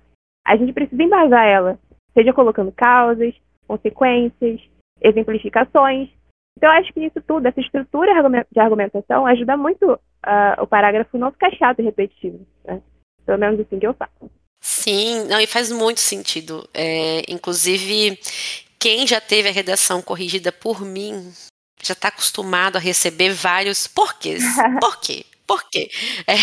[0.45, 1.79] A gente precisa embasar ela,
[2.13, 3.34] seja colocando causas,
[3.67, 4.62] consequências,
[5.01, 6.10] exemplificações.
[6.58, 8.12] Então, eu acho que isso tudo, essa estrutura
[8.51, 12.45] de argumentação, ajuda muito uh, o parágrafo não ficar chato e repetitivo.
[12.65, 12.82] Né?
[13.25, 14.29] Pelo menos assim que eu faço.
[14.59, 16.67] Sim, não, e faz muito sentido.
[16.73, 18.17] É, inclusive,
[18.79, 21.33] quem já teve a redação corrigida por mim
[21.81, 24.41] já está acostumado a receber vários porquês.
[24.79, 25.25] Por quê?
[25.45, 25.91] Por quê?
[26.25, 26.36] É,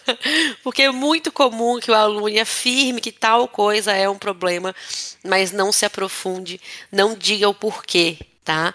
[0.62, 4.74] porque é muito comum que o aluno afirme que tal coisa é um problema,
[5.24, 6.60] mas não se aprofunde,
[6.92, 8.74] não diga o porquê, tá?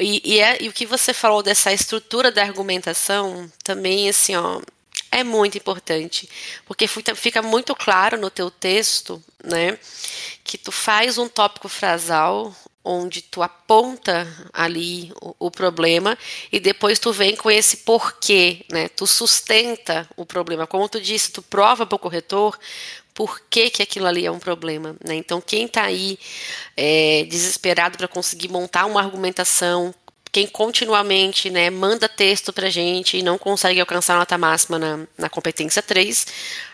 [0.00, 4.60] E, e, é, e o que você falou dessa estrutura da argumentação também, assim, ó,
[5.16, 6.28] é muito importante,
[6.66, 9.78] porque fica muito claro no teu texto, né,
[10.44, 12.54] que tu faz um tópico frasal
[12.86, 16.16] onde tu aponta ali o, o, problema
[16.52, 18.88] e depois tu vem com esse porquê, né?
[18.88, 20.68] Tu sustenta o problema.
[20.68, 22.56] Como tu disse, tu prova para o corretor
[23.12, 25.16] por que, que aquilo ali é um problema, né?
[25.16, 26.16] Então, quem está aí
[26.76, 29.92] é, desesperado para conseguir montar uma argumentação
[30.36, 35.06] quem continuamente né, manda texto para gente e não consegue alcançar a nota máxima na,
[35.16, 36.26] na competência 3,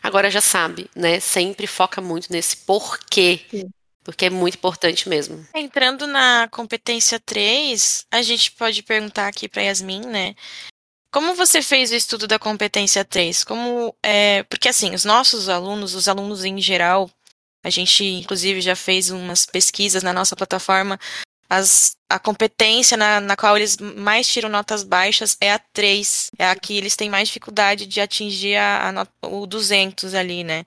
[0.03, 1.20] agora já sabe, né?
[1.20, 3.40] Sempre foca muito nesse porquê.
[3.48, 3.70] Sim.
[4.03, 5.46] Porque é muito importante mesmo.
[5.55, 10.35] Entrando na competência 3, a gente pode perguntar aqui para Yasmin, né?
[11.12, 13.44] Como você fez o estudo da competência 3?
[13.44, 17.09] Como, é, porque assim, os nossos alunos, os alunos em geral,
[17.62, 20.98] a gente inclusive já fez umas pesquisas na nossa plataforma
[21.53, 26.31] as, a competência na, na qual eles mais tiram notas baixas é a 3.
[26.38, 30.65] É a que eles têm mais dificuldade de atingir a, a o 200 ali, né?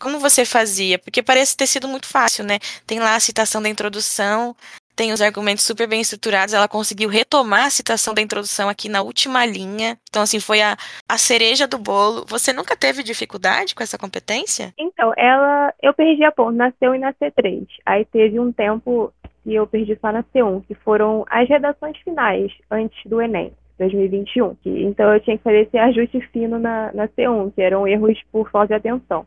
[0.00, 0.98] Como você fazia?
[0.98, 2.58] Porque parece ter sido muito fácil, né?
[2.86, 4.56] Tem lá a citação da introdução,
[4.96, 6.54] tem os argumentos super bem estruturados.
[6.54, 9.98] Ela conseguiu retomar a citação da introdução aqui na última linha.
[10.08, 12.24] Então, assim, foi a, a cereja do bolo.
[12.26, 14.72] Você nunca teve dificuldade com essa competência?
[14.78, 15.74] Então, ela.
[15.82, 17.66] Eu perdi a ponto, nasceu e na C3.
[17.84, 22.52] Aí teve um tempo que eu perdi só na C1, que foram as redações finais
[22.70, 23.52] antes do Enem.
[23.78, 24.54] 2021.
[24.56, 28.20] Que, então eu tinha que fazer esse ajuste fino na, na C1, que eram erros
[28.30, 29.26] por falta de atenção.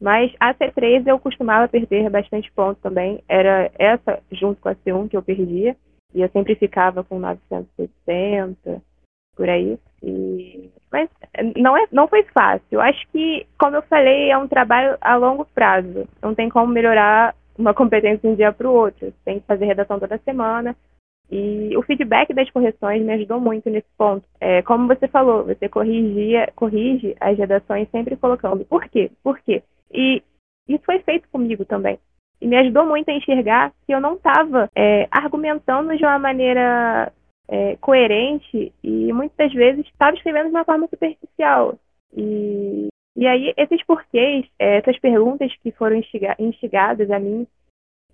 [0.00, 3.22] Mas a C3 eu costumava perder bastante pontos também.
[3.28, 5.76] Era essa junto com a C1 que eu perdia.
[6.14, 8.82] E eu sempre ficava com 960,
[9.34, 9.78] por aí.
[10.02, 10.70] E...
[10.92, 11.10] Mas
[11.56, 12.80] não, é, não foi fácil.
[12.80, 16.06] Acho que, como eu falei, é um trabalho a longo prazo.
[16.22, 19.12] Não tem como melhorar uma competência de um dia para o outro.
[19.24, 20.76] Tem que fazer redação toda semana.
[21.30, 24.24] E o feedback das correções me ajudou muito nesse ponto.
[24.40, 29.62] É, como você falou, você corrigia, corrige as redações sempre colocando por quê, por quê.
[29.92, 30.22] E
[30.68, 31.98] isso foi feito comigo também.
[32.40, 37.12] E me ajudou muito a enxergar que eu não estava é, argumentando de uma maneira
[37.48, 41.76] é, coerente e muitas vezes estava escrevendo de uma forma superficial.
[42.16, 47.46] E e aí, esses porquês, é, essas perguntas que foram instiga instigadas a mim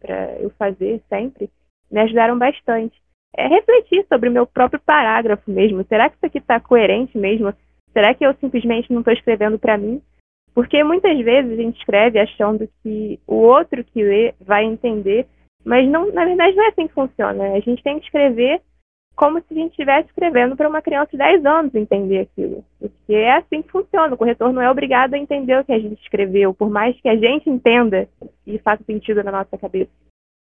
[0.01, 1.51] para eu fazer sempre,
[1.91, 3.01] me ajudaram bastante.
[3.35, 5.85] É refletir sobre o meu próprio parágrafo mesmo.
[5.85, 7.53] Será que isso aqui está coerente mesmo?
[7.93, 10.01] Será que eu simplesmente não estou escrevendo para mim?
[10.55, 15.27] Porque muitas vezes a gente escreve achando que o outro que lê vai entender,
[15.65, 17.53] mas não, na verdade não é assim que funciona.
[17.55, 18.61] A gente tem que escrever
[19.15, 22.65] como se a gente estivesse escrevendo para uma criança de 10 anos entender aquilo.
[22.79, 24.15] Porque é assim que funciona.
[24.15, 27.09] O corretor não é obrigado a entender o que a gente escreveu, por mais que
[27.09, 28.09] a gente entenda
[28.47, 29.91] e faça sentido na nossa cabeça.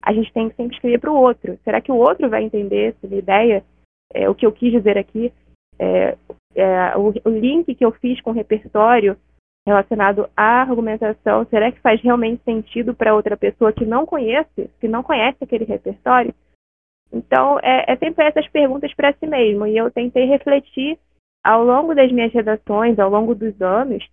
[0.03, 1.57] A gente tem que sempre escrever para o outro.
[1.63, 3.63] Será que o outro vai entender essa ideia?
[4.13, 5.33] É, o que eu quis dizer aqui?
[5.79, 6.17] É,
[6.55, 9.17] é, o, o link que eu fiz com o repertório
[9.65, 14.87] relacionado à argumentação, será que faz realmente sentido para outra pessoa que não conhece, que
[14.87, 16.33] não conhece aquele repertório?
[17.11, 19.65] Então, é, é sempre essas perguntas para si mesmo.
[19.65, 20.97] E eu tentei refletir
[21.43, 24.05] ao longo das minhas redações, ao longo dos anos,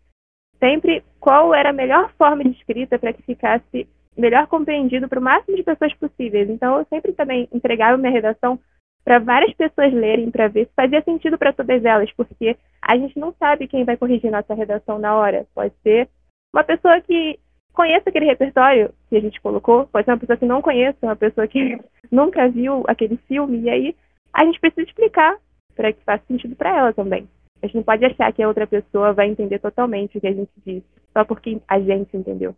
[0.58, 5.22] sempre qual era a melhor forma de escrita para que ficasse melhor compreendido para o
[5.22, 6.48] máximo de pessoas possíveis.
[6.48, 8.58] Então, eu sempre também entregava minha redação
[9.04, 13.18] para várias pessoas lerem, para ver se fazia sentido para todas elas, porque a gente
[13.18, 15.46] não sabe quem vai corrigir nossa redação na hora.
[15.54, 16.08] Pode ser
[16.52, 17.38] uma pessoa que
[17.72, 21.16] conheça aquele repertório que a gente colocou, pode ser uma pessoa que não conheça, uma
[21.16, 21.78] pessoa que
[22.14, 23.96] nunca viu aquele filme, e aí
[24.32, 25.36] a gente precisa explicar
[25.74, 27.28] para que faça sentido para ela também.
[27.62, 30.32] A gente não pode achar que a outra pessoa vai entender totalmente o que a
[30.32, 32.54] gente disse, só porque a gente entendeu.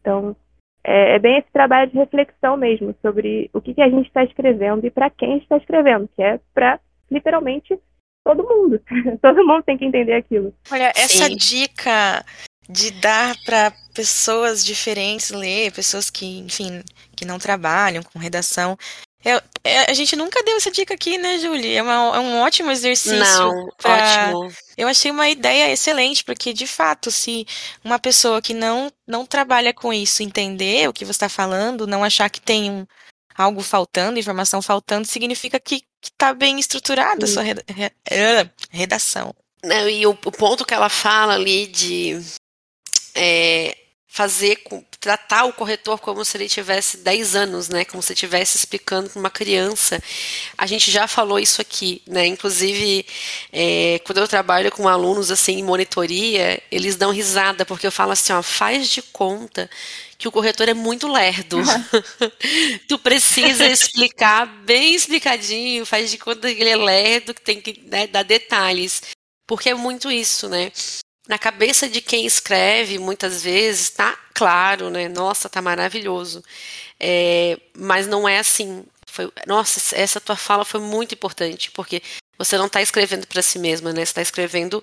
[0.00, 0.36] Então,
[0.84, 4.24] é, é bem esse trabalho de reflexão mesmo sobre o que, que a gente está
[4.24, 7.78] escrevendo e para quem está escrevendo, que é para, literalmente,
[8.24, 8.80] todo mundo.
[9.22, 10.54] todo mundo tem que entender aquilo.
[10.70, 11.36] Olha, essa Sim.
[11.36, 12.24] dica
[12.70, 16.82] de dar para pessoas diferentes ler, pessoas que, enfim,
[17.16, 18.78] que não trabalham com redação.
[19.22, 21.76] É, é, a gente nunca deu essa dica aqui, né, Julie?
[21.76, 23.18] É, uma, é um ótimo exercício.
[23.18, 24.30] Não, pra...
[24.34, 24.56] ótimo.
[24.76, 27.46] Eu achei uma ideia excelente, porque, de fato, se
[27.84, 32.02] uma pessoa que não, não trabalha com isso entender o que você está falando, não
[32.02, 32.86] achar que tem um,
[33.36, 37.42] algo faltando, informação faltando, significa que está bem estruturada a sua
[38.70, 39.34] redação.
[39.62, 42.18] Não, e o, o, ponto que ela fala ali de
[43.14, 43.76] é,
[44.12, 44.60] fazer,
[44.98, 47.84] tratar o corretor como se ele tivesse 10 anos, né?
[47.84, 50.02] Como se estivesse explicando para uma criança.
[50.58, 52.26] A gente já falou isso aqui, né?
[52.26, 53.06] Inclusive,
[53.52, 58.10] é, quando eu trabalho com alunos assim em monitoria, eles dão risada, porque eu falo
[58.10, 59.70] assim, ó, faz de conta
[60.18, 61.58] que o corretor é muito lerdo.
[62.88, 67.80] tu precisa explicar bem explicadinho, faz de conta que ele é lerdo, que tem que
[67.86, 69.02] né, dar detalhes.
[69.46, 70.72] Porque é muito isso, né?
[71.30, 75.08] Na cabeça de quem escreve, muitas vezes, tá claro, né?
[75.08, 76.42] Nossa, tá maravilhoso.
[76.98, 78.84] É, mas não é assim.
[79.06, 82.02] Foi, nossa, essa tua fala foi muito importante, porque
[82.36, 83.98] você não está escrevendo para si mesma, né?
[84.04, 84.82] Você está escrevendo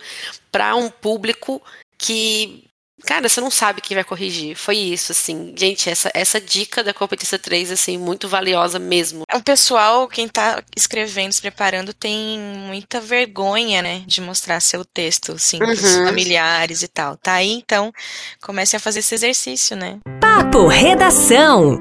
[0.49, 1.61] para um público
[1.97, 2.63] que
[3.05, 4.55] Cara, você não sabe quem vai corrigir.
[4.55, 5.53] Foi isso, assim.
[5.55, 9.23] Gente, essa, essa dica da competência 3, assim, muito valiosa mesmo.
[9.33, 15.33] O pessoal, quem tá escrevendo, se preparando, tem muita vergonha, né, de mostrar seu texto,
[15.33, 15.67] assim, uhum.
[15.67, 17.15] pros familiares e tal.
[17.17, 17.93] Tá aí, então,
[18.41, 19.99] comece a fazer esse exercício, né?
[20.19, 21.79] Papo Redação.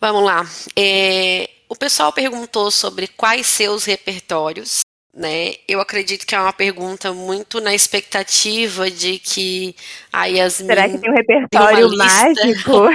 [0.00, 0.46] Vamos lá.
[0.76, 4.85] É, o pessoal perguntou sobre quais seus repertórios
[5.16, 5.54] né?
[5.66, 9.74] Eu acredito que é uma pergunta muito na expectativa de que
[10.12, 10.66] a Yasmin.
[10.66, 12.90] Será que tem um repertório mágico?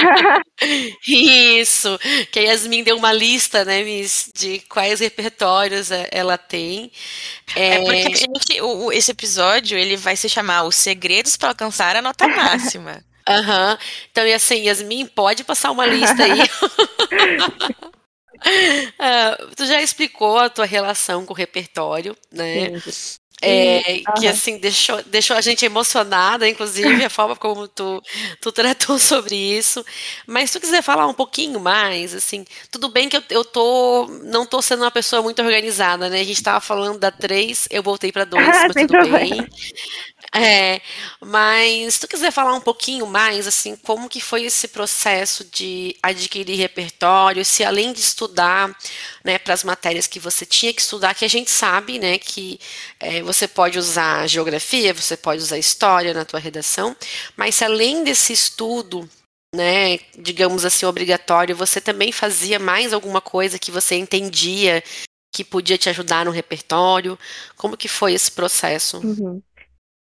[1.07, 1.99] Isso,
[2.31, 6.91] que a Yasmin deu uma lista, né, Miss, de quais repertórios ela tem.
[7.55, 11.49] É, é porque a gente, o, esse episódio ele vai se chamar Os Segredos para
[11.49, 13.03] Alcançar a Nota Máxima.
[13.27, 13.71] Aham.
[13.71, 13.77] Uhum.
[14.11, 16.41] Então, e assim, Yasmin, pode passar uma lista aí.
[18.41, 22.79] Uh, tu já explicou a tua relação com o repertório, né?
[22.79, 23.19] Sim.
[23.43, 27.99] É, que assim deixou, deixou a gente emocionada, inclusive a forma como tu,
[28.39, 29.83] tu tratou sobre isso.
[30.27, 34.07] Mas se tu quiser falar um pouquinho mais, assim, tudo bem que eu, eu tô
[34.23, 36.21] não tô sendo uma pessoa muito organizada, né?
[36.21, 39.47] A gente tava falando da 3, eu voltei para 2, ah, mas tudo bem.
[40.33, 40.81] É,
[41.19, 45.93] mas se tu quiser falar um pouquinho mais, assim, como que foi esse processo de
[46.01, 48.73] adquirir repertório, se além de estudar,
[49.25, 52.57] né, para as matérias que você tinha que estudar, que a gente sabe, né, que
[52.97, 56.95] é, você pode usar geografia, você pode usar história na tua redação,
[57.35, 59.09] mas se além desse estudo,
[59.53, 64.81] né, digamos assim, obrigatório, você também fazia mais alguma coisa que você entendia
[65.33, 67.17] que podia te ajudar no repertório?
[67.55, 68.97] Como que foi esse processo?
[68.97, 69.41] Uhum.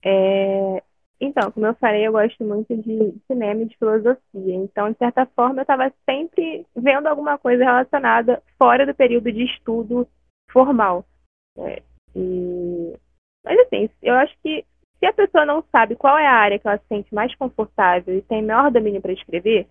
[0.06, 0.84] É,
[1.20, 4.22] então, como eu falei, eu gosto muito de cinema e de filosofia.
[4.34, 9.44] Então, de certa forma, eu estava sempre vendo alguma coisa relacionada fora do período de
[9.44, 10.08] estudo
[10.52, 11.06] formal.
[11.58, 11.78] Né?
[12.16, 12.94] E...
[13.44, 14.66] Mas, assim, eu acho que
[15.00, 18.16] se a pessoa não sabe qual é a área que ela se sente mais confortável
[18.16, 19.68] e tem maior domínio para escrever,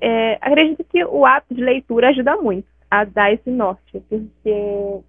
[0.00, 5.02] é, acredito que o hábito de leitura ajuda muito a dar esse norte, porque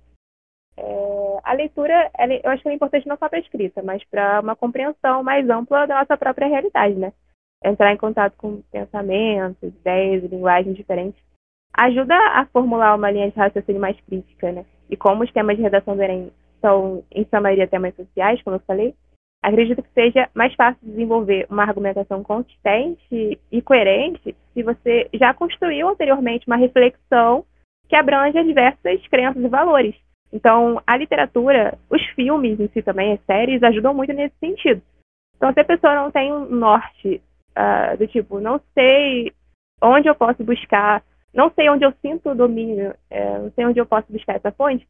[0.78, 4.04] é, a leitura, ela, eu acho que é importante não só para a escrita, mas
[4.06, 7.14] para uma compreensão mais ampla da nossa própria realidade, né?
[7.64, 11.22] Entrar em contato com pensamentos, ideias, linguagens diferentes
[11.74, 14.66] ajuda a formular uma linha de raciocínio mais crítica, né?
[14.90, 16.32] E como os temas de redação do Enem
[16.62, 18.94] são, em sua maioria, temas sociais, como eu falei,
[19.42, 25.90] acredito que seja mais fácil desenvolver uma argumentação consistente e coerente se você já construiu
[25.90, 27.44] anteriormente uma reflexão
[27.90, 29.96] que abrange diversas crenças e valores.
[30.34, 34.82] Então, a literatura, os filmes em si também, as séries, ajudam muito nesse sentido.
[35.38, 39.32] Então, se a pessoa não tem um norte uh, do tipo, não sei
[39.80, 43.80] onde eu posso buscar, não sei onde eu sinto o domínio, é, não sei onde
[43.80, 44.88] eu posso buscar essa fonte,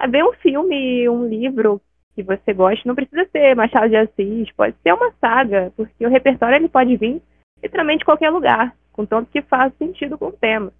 [0.00, 1.80] uh, ver um filme, um livro
[2.14, 6.10] que você gosta, não precisa ser Machado de Assis, pode ser uma saga, porque o
[6.10, 7.20] repertório ele pode vir
[7.60, 10.72] literalmente de qualquer lugar, contanto que faz sentido com o tema.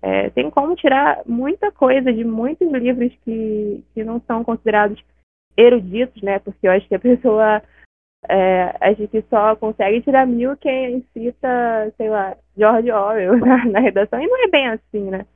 [0.00, 5.02] É, tem como tirar muita coisa de muitos livros que, que não são considerados
[5.56, 6.38] eruditos, né?
[6.38, 7.62] Porque eu acho que a pessoa
[8.28, 13.80] é, acha que só consegue tirar mil quem cita, sei lá, George Orwell na, na
[13.80, 15.26] redação, e não é bem assim, né?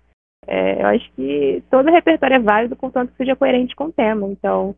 [0.46, 4.27] É, eu acho que todo repertório é válido, contanto que seja coerente com o tema.
[4.29, 4.75] Então,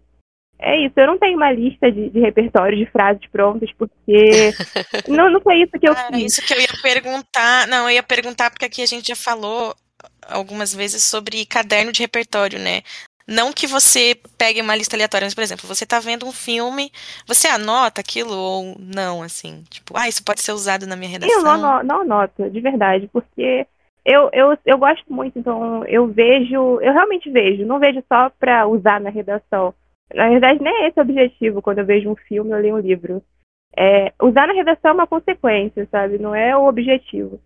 [0.64, 0.94] é isso.
[0.96, 4.52] Eu não tenho uma lista de, de repertório de frases prontas, porque
[5.08, 6.32] não, não foi isso que eu fiz.
[6.32, 7.66] Isso que eu ia perguntar.
[7.68, 9.74] Não, eu ia perguntar porque aqui a gente já falou
[10.28, 12.82] algumas vezes sobre caderno de repertório, né?
[13.26, 16.90] Não que você pegue uma lista aleatória, mas, por exemplo, você tá vendo um filme,
[17.26, 19.64] você anota aquilo ou não, assim?
[19.70, 21.38] Tipo, ah, isso pode ser usado na minha redação?
[21.38, 23.66] Eu não, não anoto, de verdade, porque
[24.04, 28.66] eu, eu, eu gosto muito, então eu vejo, eu realmente vejo, não vejo só para
[28.66, 29.74] usar na redação.
[30.14, 32.80] Na verdade, nem é esse o objetivo quando eu vejo um filme ou leio um
[32.80, 33.22] livro.
[33.76, 36.18] É, usar na redação é uma consequência, sabe?
[36.18, 37.40] Não é o objetivo.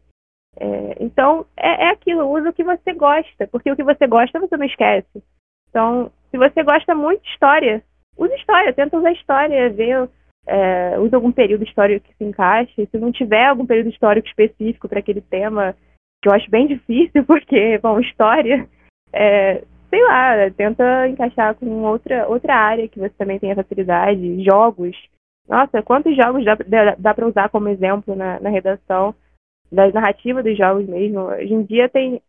[0.61, 4.41] É, então, é, é aquilo, usa o que você gosta, porque o que você gosta
[4.41, 5.23] você não esquece.
[5.71, 7.83] Então, se você gosta muito de história,
[8.17, 10.09] use história, tenta usar história, ver,
[10.47, 12.87] é, usa algum período histórico que se encaixe.
[12.87, 15.75] Se não tiver algum período histórico específico para aquele tema,
[16.23, 18.69] que eu acho bem difícil, porque, bom, história,
[19.13, 24.97] é, sei lá, tenta encaixar com outra, outra área que você também tenha facilidade, jogos.
[25.49, 29.15] Nossa, quantos jogos dá, dá, dá para usar como exemplo na, na redação,
[29.73, 31.21] da narrativa dos jogos mesmo?
[31.21, 32.21] Hoje em dia tem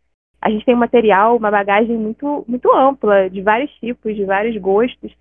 [0.41, 4.55] a gente tem um material, uma bagagem muito, muito ampla, de vários tipos, de vários
[4.57, 5.13] gostos.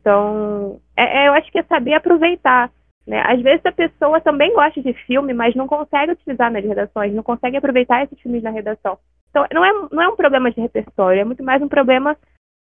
[0.00, 2.70] Então, é, é, eu acho que é saber aproveitar.
[3.06, 3.22] Né?
[3.24, 7.22] Às vezes a pessoa também gosta de filme, mas não consegue utilizar nas redações, não
[7.22, 8.98] consegue aproveitar esses filmes na redação.
[9.30, 12.16] Então, não é, não é um problema de repertório, é muito mais um problema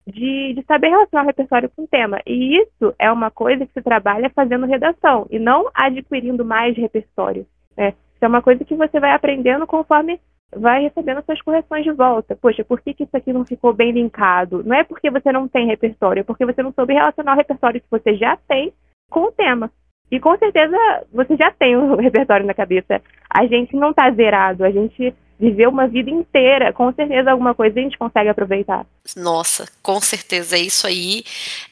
[0.06, 2.20] de, de saber relacionar o repertório com o tema.
[2.26, 7.46] E isso é uma coisa que se trabalha fazendo redação, e não adquirindo mais repertório.
[7.76, 7.88] Né?
[7.88, 10.20] Isso é uma coisa que você vai aprendendo conforme
[10.54, 12.34] vai recebendo suas correções de volta.
[12.36, 14.64] Poxa, por que, que isso aqui não ficou bem linkado?
[14.64, 17.80] Não é porque você não tem repertório, é porque você não soube relacionar o repertório
[17.80, 18.72] que você já tem
[19.10, 19.70] com o tema.
[20.10, 20.76] E com certeza
[21.12, 23.02] você já tem o repertório na cabeça.
[23.28, 26.72] A gente não está zerado, a gente viveu uma vida inteira.
[26.72, 28.86] Com certeza alguma coisa a gente consegue aproveitar.
[29.16, 31.24] Nossa, com certeza é isso aí.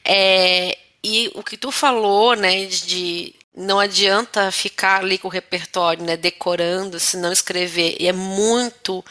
[0.05, 6.03] É, e o que tu falou, né, de não adianta ficar ali com o repertório,
[6.03, 7.95] né, decorando, se não escrever.
[7.99, 9.03] E é muito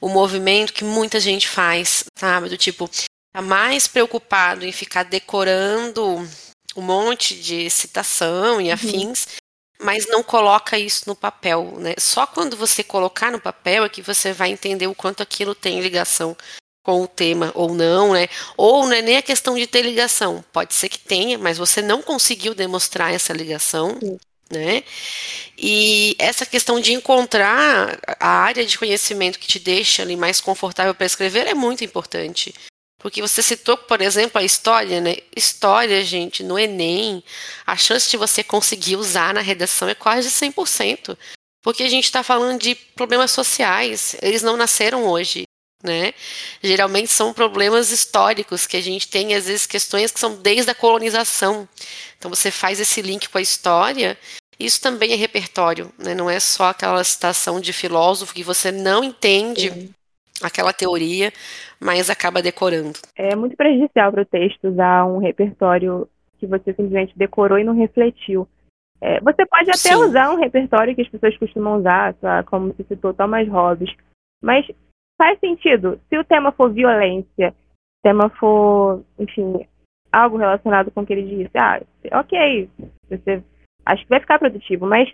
[0.00, 2.48] o movimento que muita gente faz, sabe?
[2.48, 2.90] Do tipo,
[3.32, 6.26] tá mais preocupado em ficar decorando
[6.76, 8.74] um monte de citação e uhum.
[8.74, 9.32] afins, uhum.
[9.82, 11.94] Mas não coloca isso no papel, né?
[11.98, 15.80] Só quando você colocar no papel é que você vai entender o quanto aquilo tem
[15.80, 16.36] ligação
[16.82, 18.28] com o tema ou não, né?
[18.56, 20.44] Ou não é nem a questão de ter ligação.
[20.52, 23.98] Pode ser que tenha, mas você não conseguiu demonstrar essa ligação.
[24.00, 24.18] Sim.
[24.50, 24.84] Né?
[25.56, 30.94] E essa questão de encontrar a área de conhecimento que te deixa ali mais confortável
[30.94, 32.52] para escrever é muito importante.
[33.02, 35.16] Porque você citou, por exemplo, a história, né?
[35.36, 37.22] História, gente, no Enem,
[37.66, 41.16] a chance de você conseguir usar na redação é quase 100%.
[41.62, 45.44] Porque a gente está falando de problemas sociais, eles não nasceram hoje
[45.82, 46.14] né?
[46.62, 50.74] Geralmente são problemas históricos que a gente tem, às vezes questões que são desde a
[50.74, 51.68] colonização.
[52.16, 54.16] Então você faz esse link com a história.
[54.58, 56.14] Isso também é repertório, né?
[56.14, 59.90] Não é só aquela citação de filósofo que você não entende Sim.
[60.46, 61.32] Aquela teoria,
[61.80, 62.98] mas acaba decorando.
[63.16, 67.74] É muito prejudicial para o texto usar um repertório que você simplesmente decorou e não
[67.74, 68.48] refletiu.
[69.00, 69.96] É, você pode até Sim.
[69.96, 72.42] usar um repertório que as pessoas costumam usar, tá?
[72.44, 73.92] como se citou Thomas Hobbes,
[74.42, 74.66] mas
[75.20, 76.00] faz sentido.
[76.08, 79.66] Se o tema for violência, se o tema for, enfim,
[80.12, 81.80] algo relacionado com o que ele disse, ah,
[82.12, 82.70] ok,
[83.08, 83.42] você
[83.86, 85.12] acho que vai ficar produtivo, mas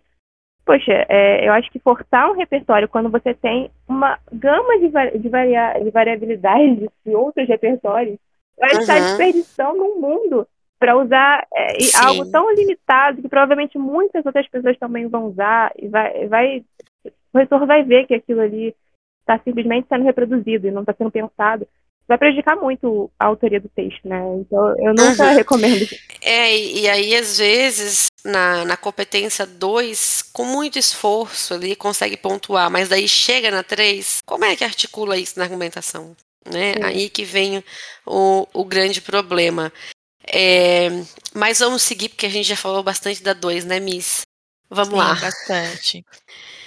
[0.68, 5.28] poxa, é, eu acho que forçar um repertório quando você tem uma gama de, de,
[5.30, 8.18] varia de variabilidade de outros repertórios,
[8.58, 8.80] vai uhum.
[8.80, 10.46] estar desperdiçando um mundo
[10.78, 15.88] para usar é, algo tão limitado que provavelmente muitas outras pessoas também vão usar e
[15.88, 16.64] vai, vai
[17.02, 18.76] o professor vai ver que aquilo ali
[19.20, 21.66] está simplesmente sendo reproduzido e não está sendo pensado,
[22.08, 24.18] vai prejudicar muito a autoria do texto, né?
[24.40, 25.36] Então eu nunca uhum.
[25.36, 25.86] recomendo.
[26.22, 32.70] É, e aí às vezes na, na competência 2, com muito esforço ali, consegue pontuar,
[32.70, 36.16] mas daí chega na 3, como é que articula isso na argumentação?
[36.50, 36.74] Né?
[36.82, 37.62] Aí que vem
[38.06, 39.70] o, o grande problema.
[40.26, 40.88] É,
[41.34, 44.22] mas vamos seguir, porque a gente já falou bastante da 2, né, Miss?
[44.70, 45.14] Vamos Sim, lá.
[45.14, 46.04] Bastante.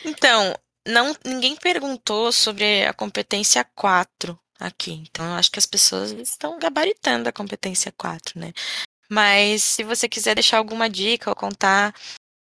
[0.03, 0.55] Então,
[0.87, 5.03] não ninguém perguntou sobre a competência 4 aqui.
[5.09, 8.51] Então, eu acho que as pessoas estão gabaritando a competência 4, né?
[9.09, 11.93] Mas se você quiser deixar alguma dica ou contar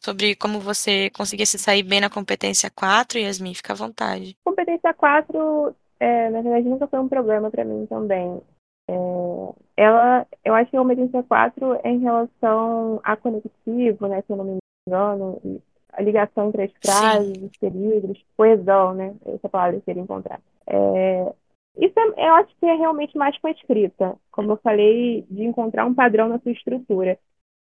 [0.03, 4.37] sobre como você conseguia se sair bem na competência 4, Yasmin, fica à vontade.
[4.45, 8.41] Competência 4, é, na verdade, nunca foi um problema para mim também.
[8.89, 8.95] É,
[9.77, 14.37] ela, eu acho que a competência 4 é em relação a conectivo, né, se eu
[14.37, 15.41] não me engano,
[15.97, 17.47] a ligação entre as frases, Sim.
[17.47, 19.15] os períodos, coesão, né?
[19.27, 20.41] Essa palavra que eu queria encontrar.
[20.67, 21.33] É,
[21.77, 25.45] isso é, eu acho que é realmente mais com a escrita, como eu falei, de
[25.45, 27.19] encontrar um padrão na sua estrutura.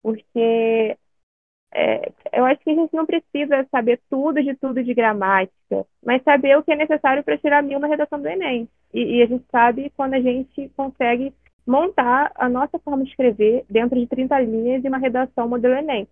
[0.02, 0.96] Porque
[1.74, 6.22] é, eu acho que a gente não precisa saber tudo de tudo de gramática, mas
[6.22, 8.68] saber o que é necessário para tirar mil na redação do Enem.
[8.94, 11.34] E, e, a gente sabe quando a gente consegue
[11.66, 16.08] montar a nossa forma de escrever dentro de 30 linhas e uma redação modelo Enem.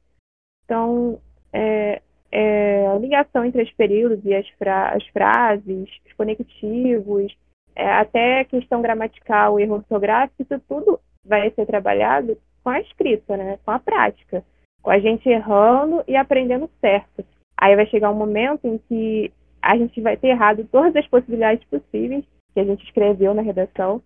[0.64, 1.18] Então,
[1.52, 7.34] é, é, a ligação entre os períodos e as, fra as frases, os conectivos,
[7.76, 13.58] é, até questão gramatical, erro ortográfico, isso tudo vai ser trabalhado com a escrita, né?
[13.64, 14.42] com a prática,
[14.82, 17.24] com a gente errando e aprendendo certo.
[17.56, 21.64] Aí vai chegar um momento em que a gente vai ter errado todas as possibilidades
[21.68, 22.24] possíveis
[22.54, 24.02] que a gente escreveu na redação.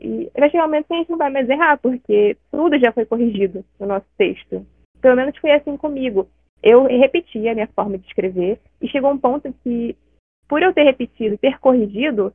[0.00, 2.90] E vai chegar um momento que a gente não vai mais errar, porque tudo já
[2.92, 4.64] foi corrigido no nosso texto.
[5.00, 6.26] Pelo menos foi assim comigo.
[6.62, 9.94] Eu repeti a minha forma de escrever e chegou um ponto que,
[10.48, 12.32] por eu ter repetido, ter corrigido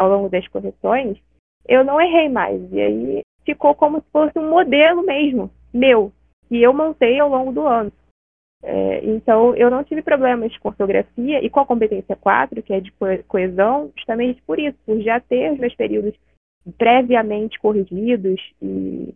[0.00, 1.18] ao longo das correções,
[1.68, 2.60] eu não errei mais.
[2.72, 6.10] E aí ficou como se fosse um modelo mesmo, meu,
[6.48, 7.92] que eu montei ao longo do ano.
[8.62, 12.80] É, então, eu não tive problemas com ortografia e com a competência 4, que é
[12.80, 12.92] de
[13.28, 16.14] coesão, justamente por isso, por já ter os meus períodos
[16.78, 19.14] previamente corrigidos e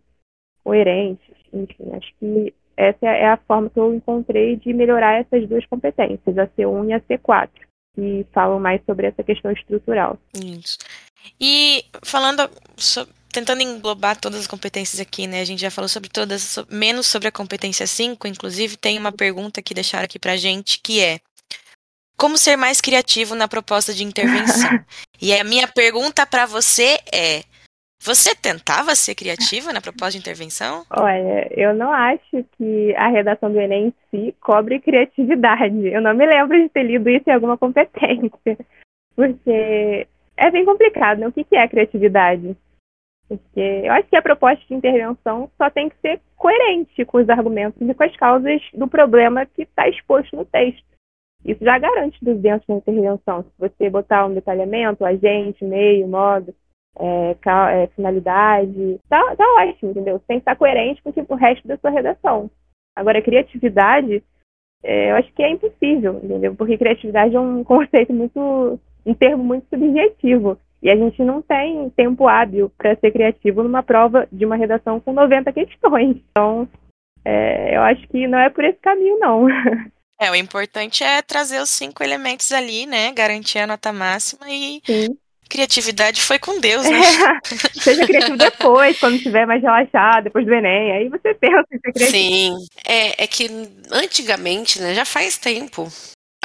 [0.63, 1.35] coerentes.
[1.51, 6.37] Enfim, acho que essa é a forma que eu encontrei de melhorar essas duas competências,
[6.37, 7.49] a C1 e a C4,
[7.95, 10.19] que falam mais sobre essa questão estrutural.
[10.33, 10.77] Isso.
[11.39, 15.41] E falando sobre tentando englobar todas as competências aqui, né?
[15.41, 19.61] A gente já falou sobre todas, menos sobre a competência 5, inclusive tem uma pergunta
[19.61, 21.19] que deixaram aqui pra gente, que é
[22.17, 24.69] como ser mais criativo na proposta de intervenção?
[25.21, 27.43] e a minha pergunta para você é:
[28.05, 30.83] você tentava ser criativa na proposta de intervenção?
[30.91, 35.87] Olha, eu não acho que a redação do Enem em si cobre criatividade.
[35.87, 38.31] Eu não me lembro de ter lido isso em alguma competência.
[39.15, 41.27] Porque é bem complicado, né?
[41.27, 42.55] O que é criatividade?
[43.27, 47.29] Porque eu acho que a proposta de intervenção só tem que ser coerente com os
[47.29, 50.85] argumentos e com as causas do problema que está exposto no texto.
[51.43, 53.43] Isso já garante 200 na intervenção.
[53.43, 56.53] Se você botar um detalhamento, agente, meio, modo,
[56.99, 57.35] é,
[57.73, 60.17] é, finalidade, tá, tá ótimo, entendeu?
[60.17, 62.49] Você tem que estar coerente com o resto da sua redação.
[62.95, 64.23] Agora, criatividade,
[64.83, 66.55] é, eu acho que é impossível, entendeu?
[66.55, 70.57] Porque criatividade é um conceito muito, um termo muito subjetivo.
[70.81, 74.99] E a gente não tem tempo hábil para ser criativo numa prova de uma redação
[74.99, 76.17] com 90 questões.
[76.29, 76.69] Então,
[77.25, 79.47] é, eu acho que não é por esse caminho, não.
[80.17, 83.11] É, o importante é trazer os cinco elementos ali, né?
[83.11, 85.17] Garantir a nota máxima e Sim.
[85.49, 86.99] Criatividade foi com Deus, né?
[86.99, 90.91] É, seja criativo depois, quando estiver mais relaxado, depois do Enem.
[90.91, 92.11] Aí você pensa em ser criativo.
[92.11, 93.49] Sim, é, é que
[93.91, 94.93] antigamente, né?
[94.93, 95.91] Já faz tempo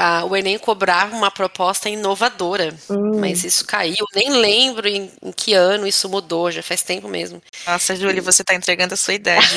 [0.00, 2.74] a, o Enem cobrar uma proposta inovadora.
[2.88, 3.20] Hum.
[3.20, 4.06] Mas isso caiu.
[4.14, 7.42] Nem lembro em, em, que ano isso mudou, já faz tempo mesmo.
[7.66, 9.46] Nossa, Júlia, você está entregando a sua idade.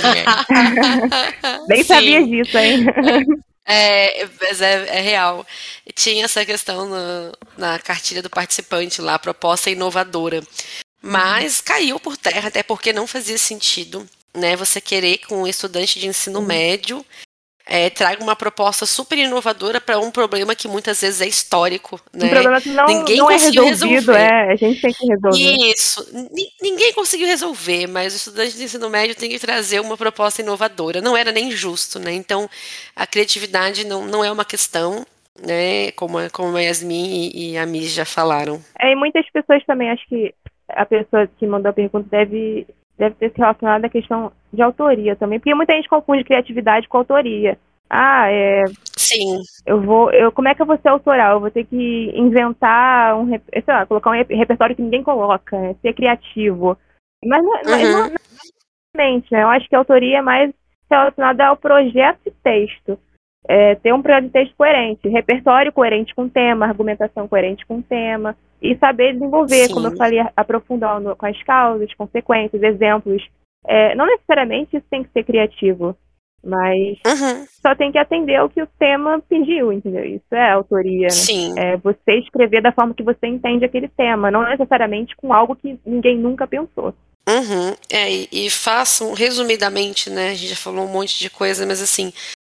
[1.70, 1.88] Nem Sim.
[1.88, 2.86] sabia disso, hein?
[3.66, 5.46] É, mas é, é, real.
[5.96, 10.42] Tinha essa questão no, na cartilha do participante lá, proposta inovadora.
[11.02, 16.00] Mas caiu por terra, até porque não fazia sentido né, você querer com um estudante
[16.00, 16.46] de ensino uhum.
[16.46, 17.06] médio
[17.74, 22.00] é, traga uma proposta super inovadora para um problema que muitas vezes é histórico.
[22.14, 22.28] Né?
[22.28, 24.32] Um problema que não, ninguém não é conseguiu resolvido, resolver.
[24.32, 25.72] É, a gente tem que resolver.
[25.72, 26.30] Isso,
[26.62, 31.02] ninguém conseguiu resolver, mas o estudante de ensino médio tem que trazer uma proposta inovadora.
[31.02, 32.14] Não era nem justo, né?
[32.14, 32.48] Então,
[32.96, 35.04] a criatividade não, não é uma questão,
[35.44, 35.90] né?
[35.94, 38.62] Como, como a Yasmin e, e a Miss já falaram.
[38.80, 40.32] É, e muitas pessoas também, acho que
[40.70, 42.68] a pessoa que mandou a pergunta deve
[42.98, 46.98] deve ter se relacionado à questão de autoria também, porque muita gente confunde criatividade com
[46.98, 47.58] autoria.
[47.90, 48.64] Ah, é.
[48.98, 49.42] Sim.
[49.66, 50.12] Eu vou.
[50.12, 51.34] Eu, como é que eu vou ser autoral?
[51.34, 53.30] Eu vou ter que inventar um.
[53.30, 55.76] Sei lá, colocar um repertório que ninguém coloca, né?
[55.82, 56.78] ser criativo.
[57.24, 57.62] Mas não, uhum.
[57.64, 58.14] não, não,
[58.96, 59.22] né?
[59.32, 60.52] Eu acho que a autoria é mais
[60.90, 62.98] relacionada ao projeto de texto.
[63.46, 67.80] É, ter um projeto de texto coerente, repertório coerente com o tema, argumentação coerente com
[67.80, 69.74] o tema e saber desenvolver, Sim.
[69.74, 73.22] como eu falei, aprofundando com as causas, consequências, exemplos.
[73.68, 75.96] É, não necessariamente isso tem que ser criativo,
[76.42, 77.46] mas uhum.
[77.62, 80.06] só tem que atender ao que o tema pediu, entendeu?
[80.06, 81.10] Isso é autoria, né?
[81.10, 81.54] Sim.
[81.58, 85.78] É você escrever da forma que você entende aquele tema, não necessariamente com algo que
[85.86, 86.94] ninguém nunca pensou.
[87.28, 87.74] Uhum.
[87.92, 90.30] É, e, e façam, resumidamente, né?
[90.30, 92.14] A gente já falou um monte de coisa, mas assim,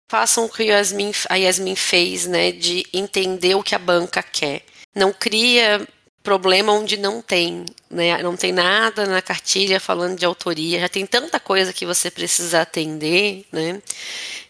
[0.09, 2.51] façam o que Yasmin, a Yasmin fez, né?
[2.51, 4.61] De entender o que a banca quer.
[4.95, 5.87] Não cria
[6.29, 8.21] problema onde não tem, né?
[8.21, 12.61] Não tem nada na cartilha falando de autoria, já tem tanta coisa que você precisa
[12.61, 13.81] atender, né?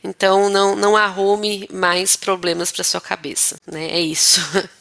[0.03, 3.85] Então não, não arrume mais problemas para sua cabeça, né?
[3.91, 4.41] É isso.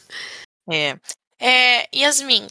[0.71, 0.95] É.
[1.39, 1.87] é.
[1.95, 2.45] Yasmin,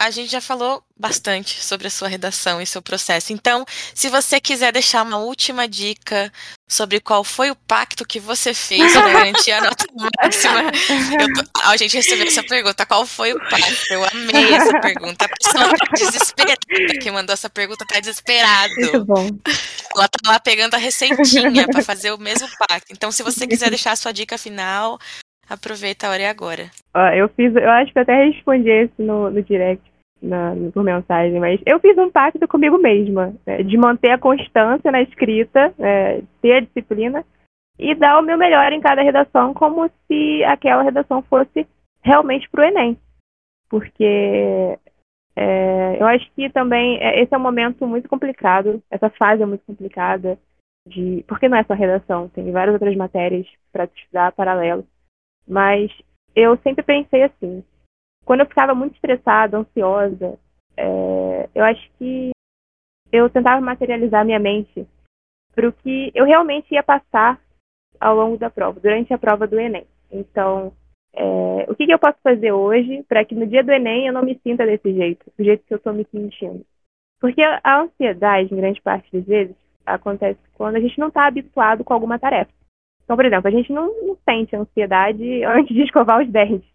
[0.00, 3.34] a gente já falou bastante sobre a sua redação e seu processo.
[3.34, 6.32] Então, se você quiser deixar uma última dica
[6.66, 10.72] sobre qual foi o pacto que você fez para garantir a nota máxima.
[10.72, 13.92] Tô, a gente recebeu essa pergunta, qual foi o pacto?
[13.92, 15.26] Eu amei essa pergunta.
[15.26, 16.58] A pessoa tá desesperada
[17.02, 18.72] que mandou essa pergunta tá desesperado.
[18.78, 19.28] Muito bom.
[19.94, 22.90] Ela tá lá pegando a receitinha para fazer o mesmo pacto.
[22.90, 24.98] Então, se você quiser deixar a sua dica final,
[25.46, 26.70] aproveita a hora e agora.
[27.14, 29.89] Eu fiz, eu acho que eu até respondi esse no, no direct
[30.22, 34.90] na, por mensagem, mas eu fiz um pacto comigo mesma, né, de manter a constância
[34.90, 37.24] na escrita, é, ter a disciplina
[37.78, 41.66] e dar o meu melhor em cada redação, como se aquela redação fosse
[42.02, 42.98] realmente para o Enem.
[43.68, 44.78] Porque
[45.36, 49.46] é, eu acho que também é, esse é um momento muito complicado, essa fase é
[49.46, 50.38] muito complicada,
[50.86, 54.84] de, porque não é só redação, tem várias outras matérias para estudar paralelo.
[55.48, 55.90] Mas
[56.34, 57.64] eu sempre pensei assim,
[58.30, 60.38] quando eu ficava muito estressada, ansiosa,
[60.76, 62.30] é, eu acho que
[63.10, 64.86] eu tentava materializar minha mente
[65.52, 67.40] para o que eu realmente ia passar
[67.98, 69.84] ao longo da prova, durante a prova do Enem.
[70.12, 70.72] Então,
[71.12, 74.12] é, o que, que, eu posso fazer hoje para que no dia do Enem eu
[74.12, 76.64] não me sinta desse jeito, do jeito que eu estou me sentindo?
[77.20, 81.82] Porque a ansiedade, em grande parte das vezes, acontece quando a gente não está habituado
[81.82, 82.52] com alguma tarefa.
[83.02, 86.70] Então, por exemplo, a gente não, não sente ansiedade antes de escovar os dentes.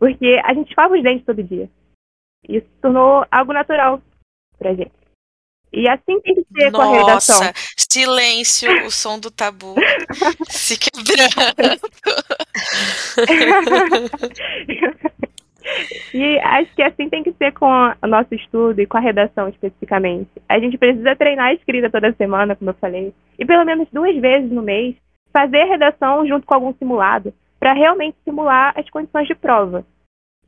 [0.00, 1.68] Porque a gente escova os dentes todo dia.
[2.48, 4.00] Isso se tornou algo natural
[4.58, 4.90] pra gente.
[5.72, 7.38] E assim tem que ser Nossa, com a redação.
[7.38, 9.76] Nossa, silêncio, o som do tabu
[10.48, 11.30] se quebrando.
[16.14, 19.48] e acho que assim tem que ser com o nosso estudo e com a redação
[19.48, 20.30] especificamente.
[20.48, 24.16] A gente precisa treinar a escrita toda semana, como eu falei, e pelo menos duas
[24.16, 24.96] vezes no mês
[25.32, 29.84] fazer a redação junto com algum simulado para realmente simular as condições de prova.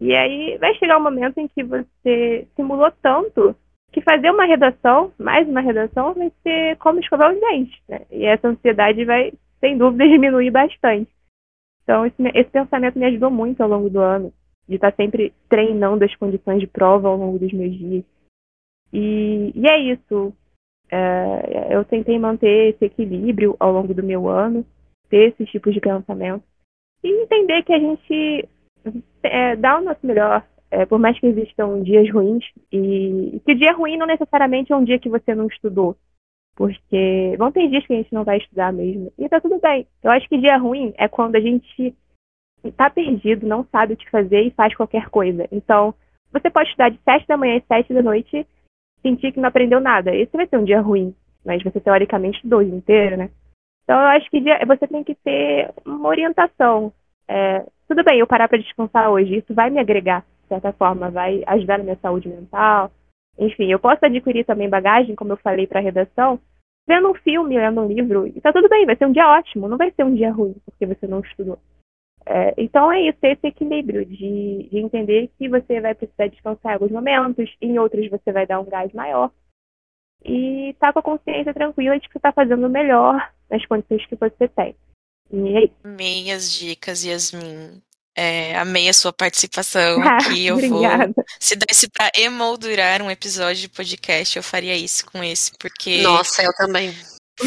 [0.01, 3.55] E aí vai chegar um momento em que você simulou tanto
[3.93, 7.79] que fazer uma redação, mais uma redação, vai ser como escovar os dentes.
[7.87, 8.01] Né?
[8.11, 11.13] E essa ansiedade vai, sem dúvida, diminuir bastante.
[11.83, 14.33] Então, esse, esse pensamento me ajudou muito ao longo do ano,
[14.67, 18.05] de estar sempre treinando as condições de prova ao longo dos meus dias.
[18.91, 20.33] E, e é isso.
[20.91, 24.65] É, eu tentei manter esse equilíbrio ao longo do meu ano,
[25.11, 26.45] ter esses tipos de pensamento
[27.03, 28.49] e entender que a gente
[29.23, 33.73] é, dá o nosso melhor, é, por mais que existam dias ruins, e que dia
[33.73, 35.97] ruim não necessariamente é um dia que você não estudou,
[36.55, 39.87] porque vão ter dias que a gente não vai estudar mesmo, e tá tudo bem.
[40.03, 41.95] Eu acho que dia ruim é quando a gente
[42.77, 45.49] tá perdido, não sabe o que fazer e faz qualquer coisa.
[45.51, 45.95] Então,
[46.33, 48.47] você pode estudar de 7 da manhã às 7 da noite,
[49.03, 50.15] sentir que não aprendeu nada.
[50.15, 53.31] Esse vai ser um dia ruim, mas você teoricamente estudou o dia inteiro, né?
[53.85, 56.93] Então, eu acho que você tem que ter uma orientação.
[57.29, 61.11] É, tudo bem, eu parar para descansar hoje, isso vai me agregar, de certa forma,
[61.11, 62.91] vai ajudar na minha saúde mental.
[63.39, 66.39] Enfim, eu posso adquirir também bagagem, como eu falei, para redação,
[66.87, 69.69] vendo um filme, lendo um livro, e tá tudo bem, vai ser um dia ótimo,
[69.69, 71.59] não vai ser um dia ruim, porque você não estudou.
[72.25, 76.75] É, então é isso, esse equilíbrio de, de entender que você vai precisar descansar em
[76.75, 79.31] alguns momentos, em outros você vai dar um gás maior
[80.25, 84.07] e tá com a consciência tranquila de que você tá fazendo o melhor nas condições
[84.07, 84.75] que você tem.
[85.31, 85.75] E é isso.
[85.85, 87.83] Meias dicas, Yasmin.
[88.15, 90.47] É, amei a sua participação aqui.
[90.47, 90.83] Eu vou.
[91.39, 96.03] Se desse para emoldurar um episódio de podcast, eu faria isso com esse, porque.
[96.03, 96.95] Nossa, eu também.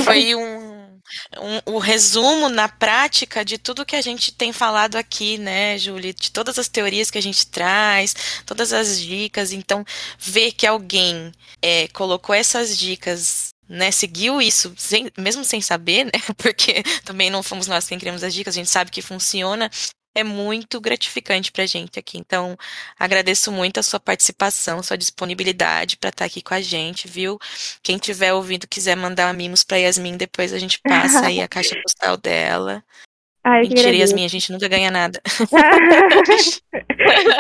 [0.04, 1.00] Foi um,
[1.40, 6.14] um, um resumo na prática de tudo que a gente tem falado aqui, né, Julie?
[6.14, 9.54] De todas as teorias que a gente traz, todas as dicas.
[9.54, 9.86] Então,
[10.18, 11.32] ver que alguém
[11.62, 17.44] é, colocou essas dicas né, seguiu isso, sem, mesmo sem saber, né, porque também não
[17.44, 19.70] fomos nós quem criamos as dicas, a gente sabe que funciona,
[20.16, 22.18] é muito gratificante para a gente aqui.
[22.18, 22.56] Então,
[22.98, 27.38] agradeço muito a sua participação, sua disponibilidade para estar tá aqui com a gente, viu?
[27.84, 31.76] Quem tiver ouvindo quiser mandar mimos para Yasmin, depois a gente passa aí a caixa
[31.84, 32.82] postal dela.
[33.44, 35.22] Ai, Mentira, Yasmin, a gente nunca ganha nada.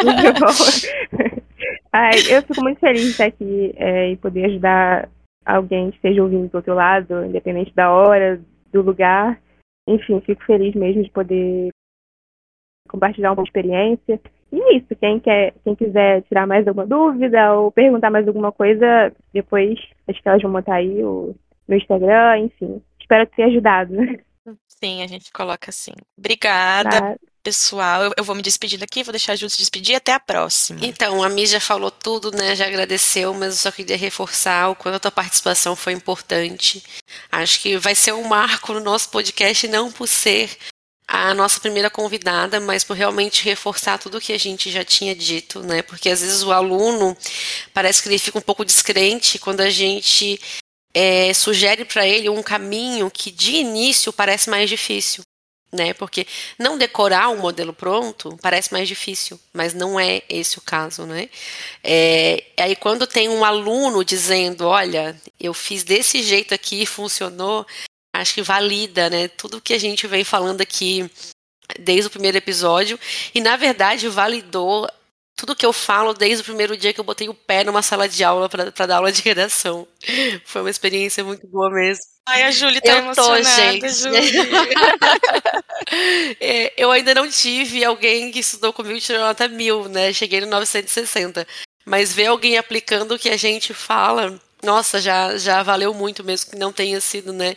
[0.03, 1.31] muito bom.
[1.91, 5.09] Ai, eu fico muito feliz de estar aqui é, e poder ajudar
[5.45, 8.41] alguém que esteja ouvindo do outro lado, independente da hora,
[8.71, 9.39] do lugar.
[9.87, 11.69] Enfim, fico feliz mesmo de poder
[12.89, 14.19] compartilhar uma experiência.
[14.51, 18.51] E é isso, quem, quer, quem quiser tirar mais alguma dúvida ou perguntar mais alguma
[18.51, 19.77] coisa, depois
[20.07, 21.35] acho que elas vão botar aí o
[21.67, 22.81] meu Instagram, enfim.
[22.99, 23.93] Espero ter ajudado.
[24.67, 25.93] Sim, a gente coloca assim.
[26.17, 26.89] Obrigada.
[26.89, 27.15] Tá
[27.45, 28.03] pessoal.
[28.05, 30.79] Eu, eu, vou me despedir daqui, vou deixar a Ju se despedir até a próxima.
[30.83, 32.55] Então, a Mi já falou tudo, né?
[32.55, 36.83] Já agradeceu, mas eu só queria reforçar o quanto a tua participação foi importante.
[37.31, 40.57] Acho que vai ser um marco no nosso podcast, não por ser
[41.07, 45.61] a nossa primeira convidada, mas por realmente reforçar tudo que a gente já tinha dito,
[45.61, 45.83] né?
[45.83, 47.15] Porque às vezes o aluno
[47.71, 50.41] parece que ele fica um pouco descrente quando a gente
[50.95, 55.23] é, sugere para ele um caminho que de início parece mais difícil
[55.71, 55.93] né?
[55.93, 56.25] Porque
[56.57, 61.29] não decorar um modelo pronto parece mais difícil, mas não é esse o caso, né?
[61.83, 67.65] É, aí quando tem um aluno dizendo, olha, eu fiz desse jeito aqui funcionou,
[68.15, 69.27] acho que valida, né?
[69.27, 71.09] Tudo que a gente vem falando aqui
[71.79, 72.99] desde o primeiro episódio
[73.33, 74.87] e na verdade validou
[75.35, 78.07] tudo que eu falo desde o primeiro dia que eu botei o pé numa sala
[78.07, 79.87] de aula para dar aula de redação.
[80.45, 82.15] Foi uma experiência muito boa mesmo.
[82.27, 84.37] Ai, a Júlia tá eu emocionada, tô, gente.
[86.41, 90.11] é, eu ainda não tive alguém que estudou comigo e tirou nota mil, né?
[90.11, 91.45] Cheguei no 960.
[91.85, 96.49] Mas ver alguém aplicando o que a gente fala, nossa, já, já valeu muito mesmo
[96.49, 97.55] que não tenha sido, né?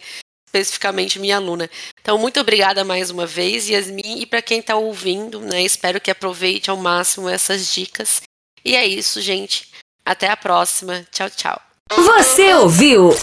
[0.48, 1.70] Especificamente minha aluna.
[2.00, 6.10] Então, muito obrigada mais uma vez, Yasmin, e para quem está ouvindo, né, espero que
[6.10, 8.22] aproveite ao máximo essas dicas.
[8.64, 9.68] E é isso, gente.
[10.04, 11.06] Até a próxima.
[11.12, 11.60] Tchau, tchau.
[11.94, 13.14] Você ouviu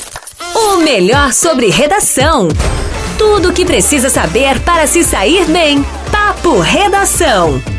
[0.56, 2.48] o melhor sobre redação.
[3.18, 5.84] Tudo o que precisa saber para se sair bem.
[6.12, 7.75] Papo Redação.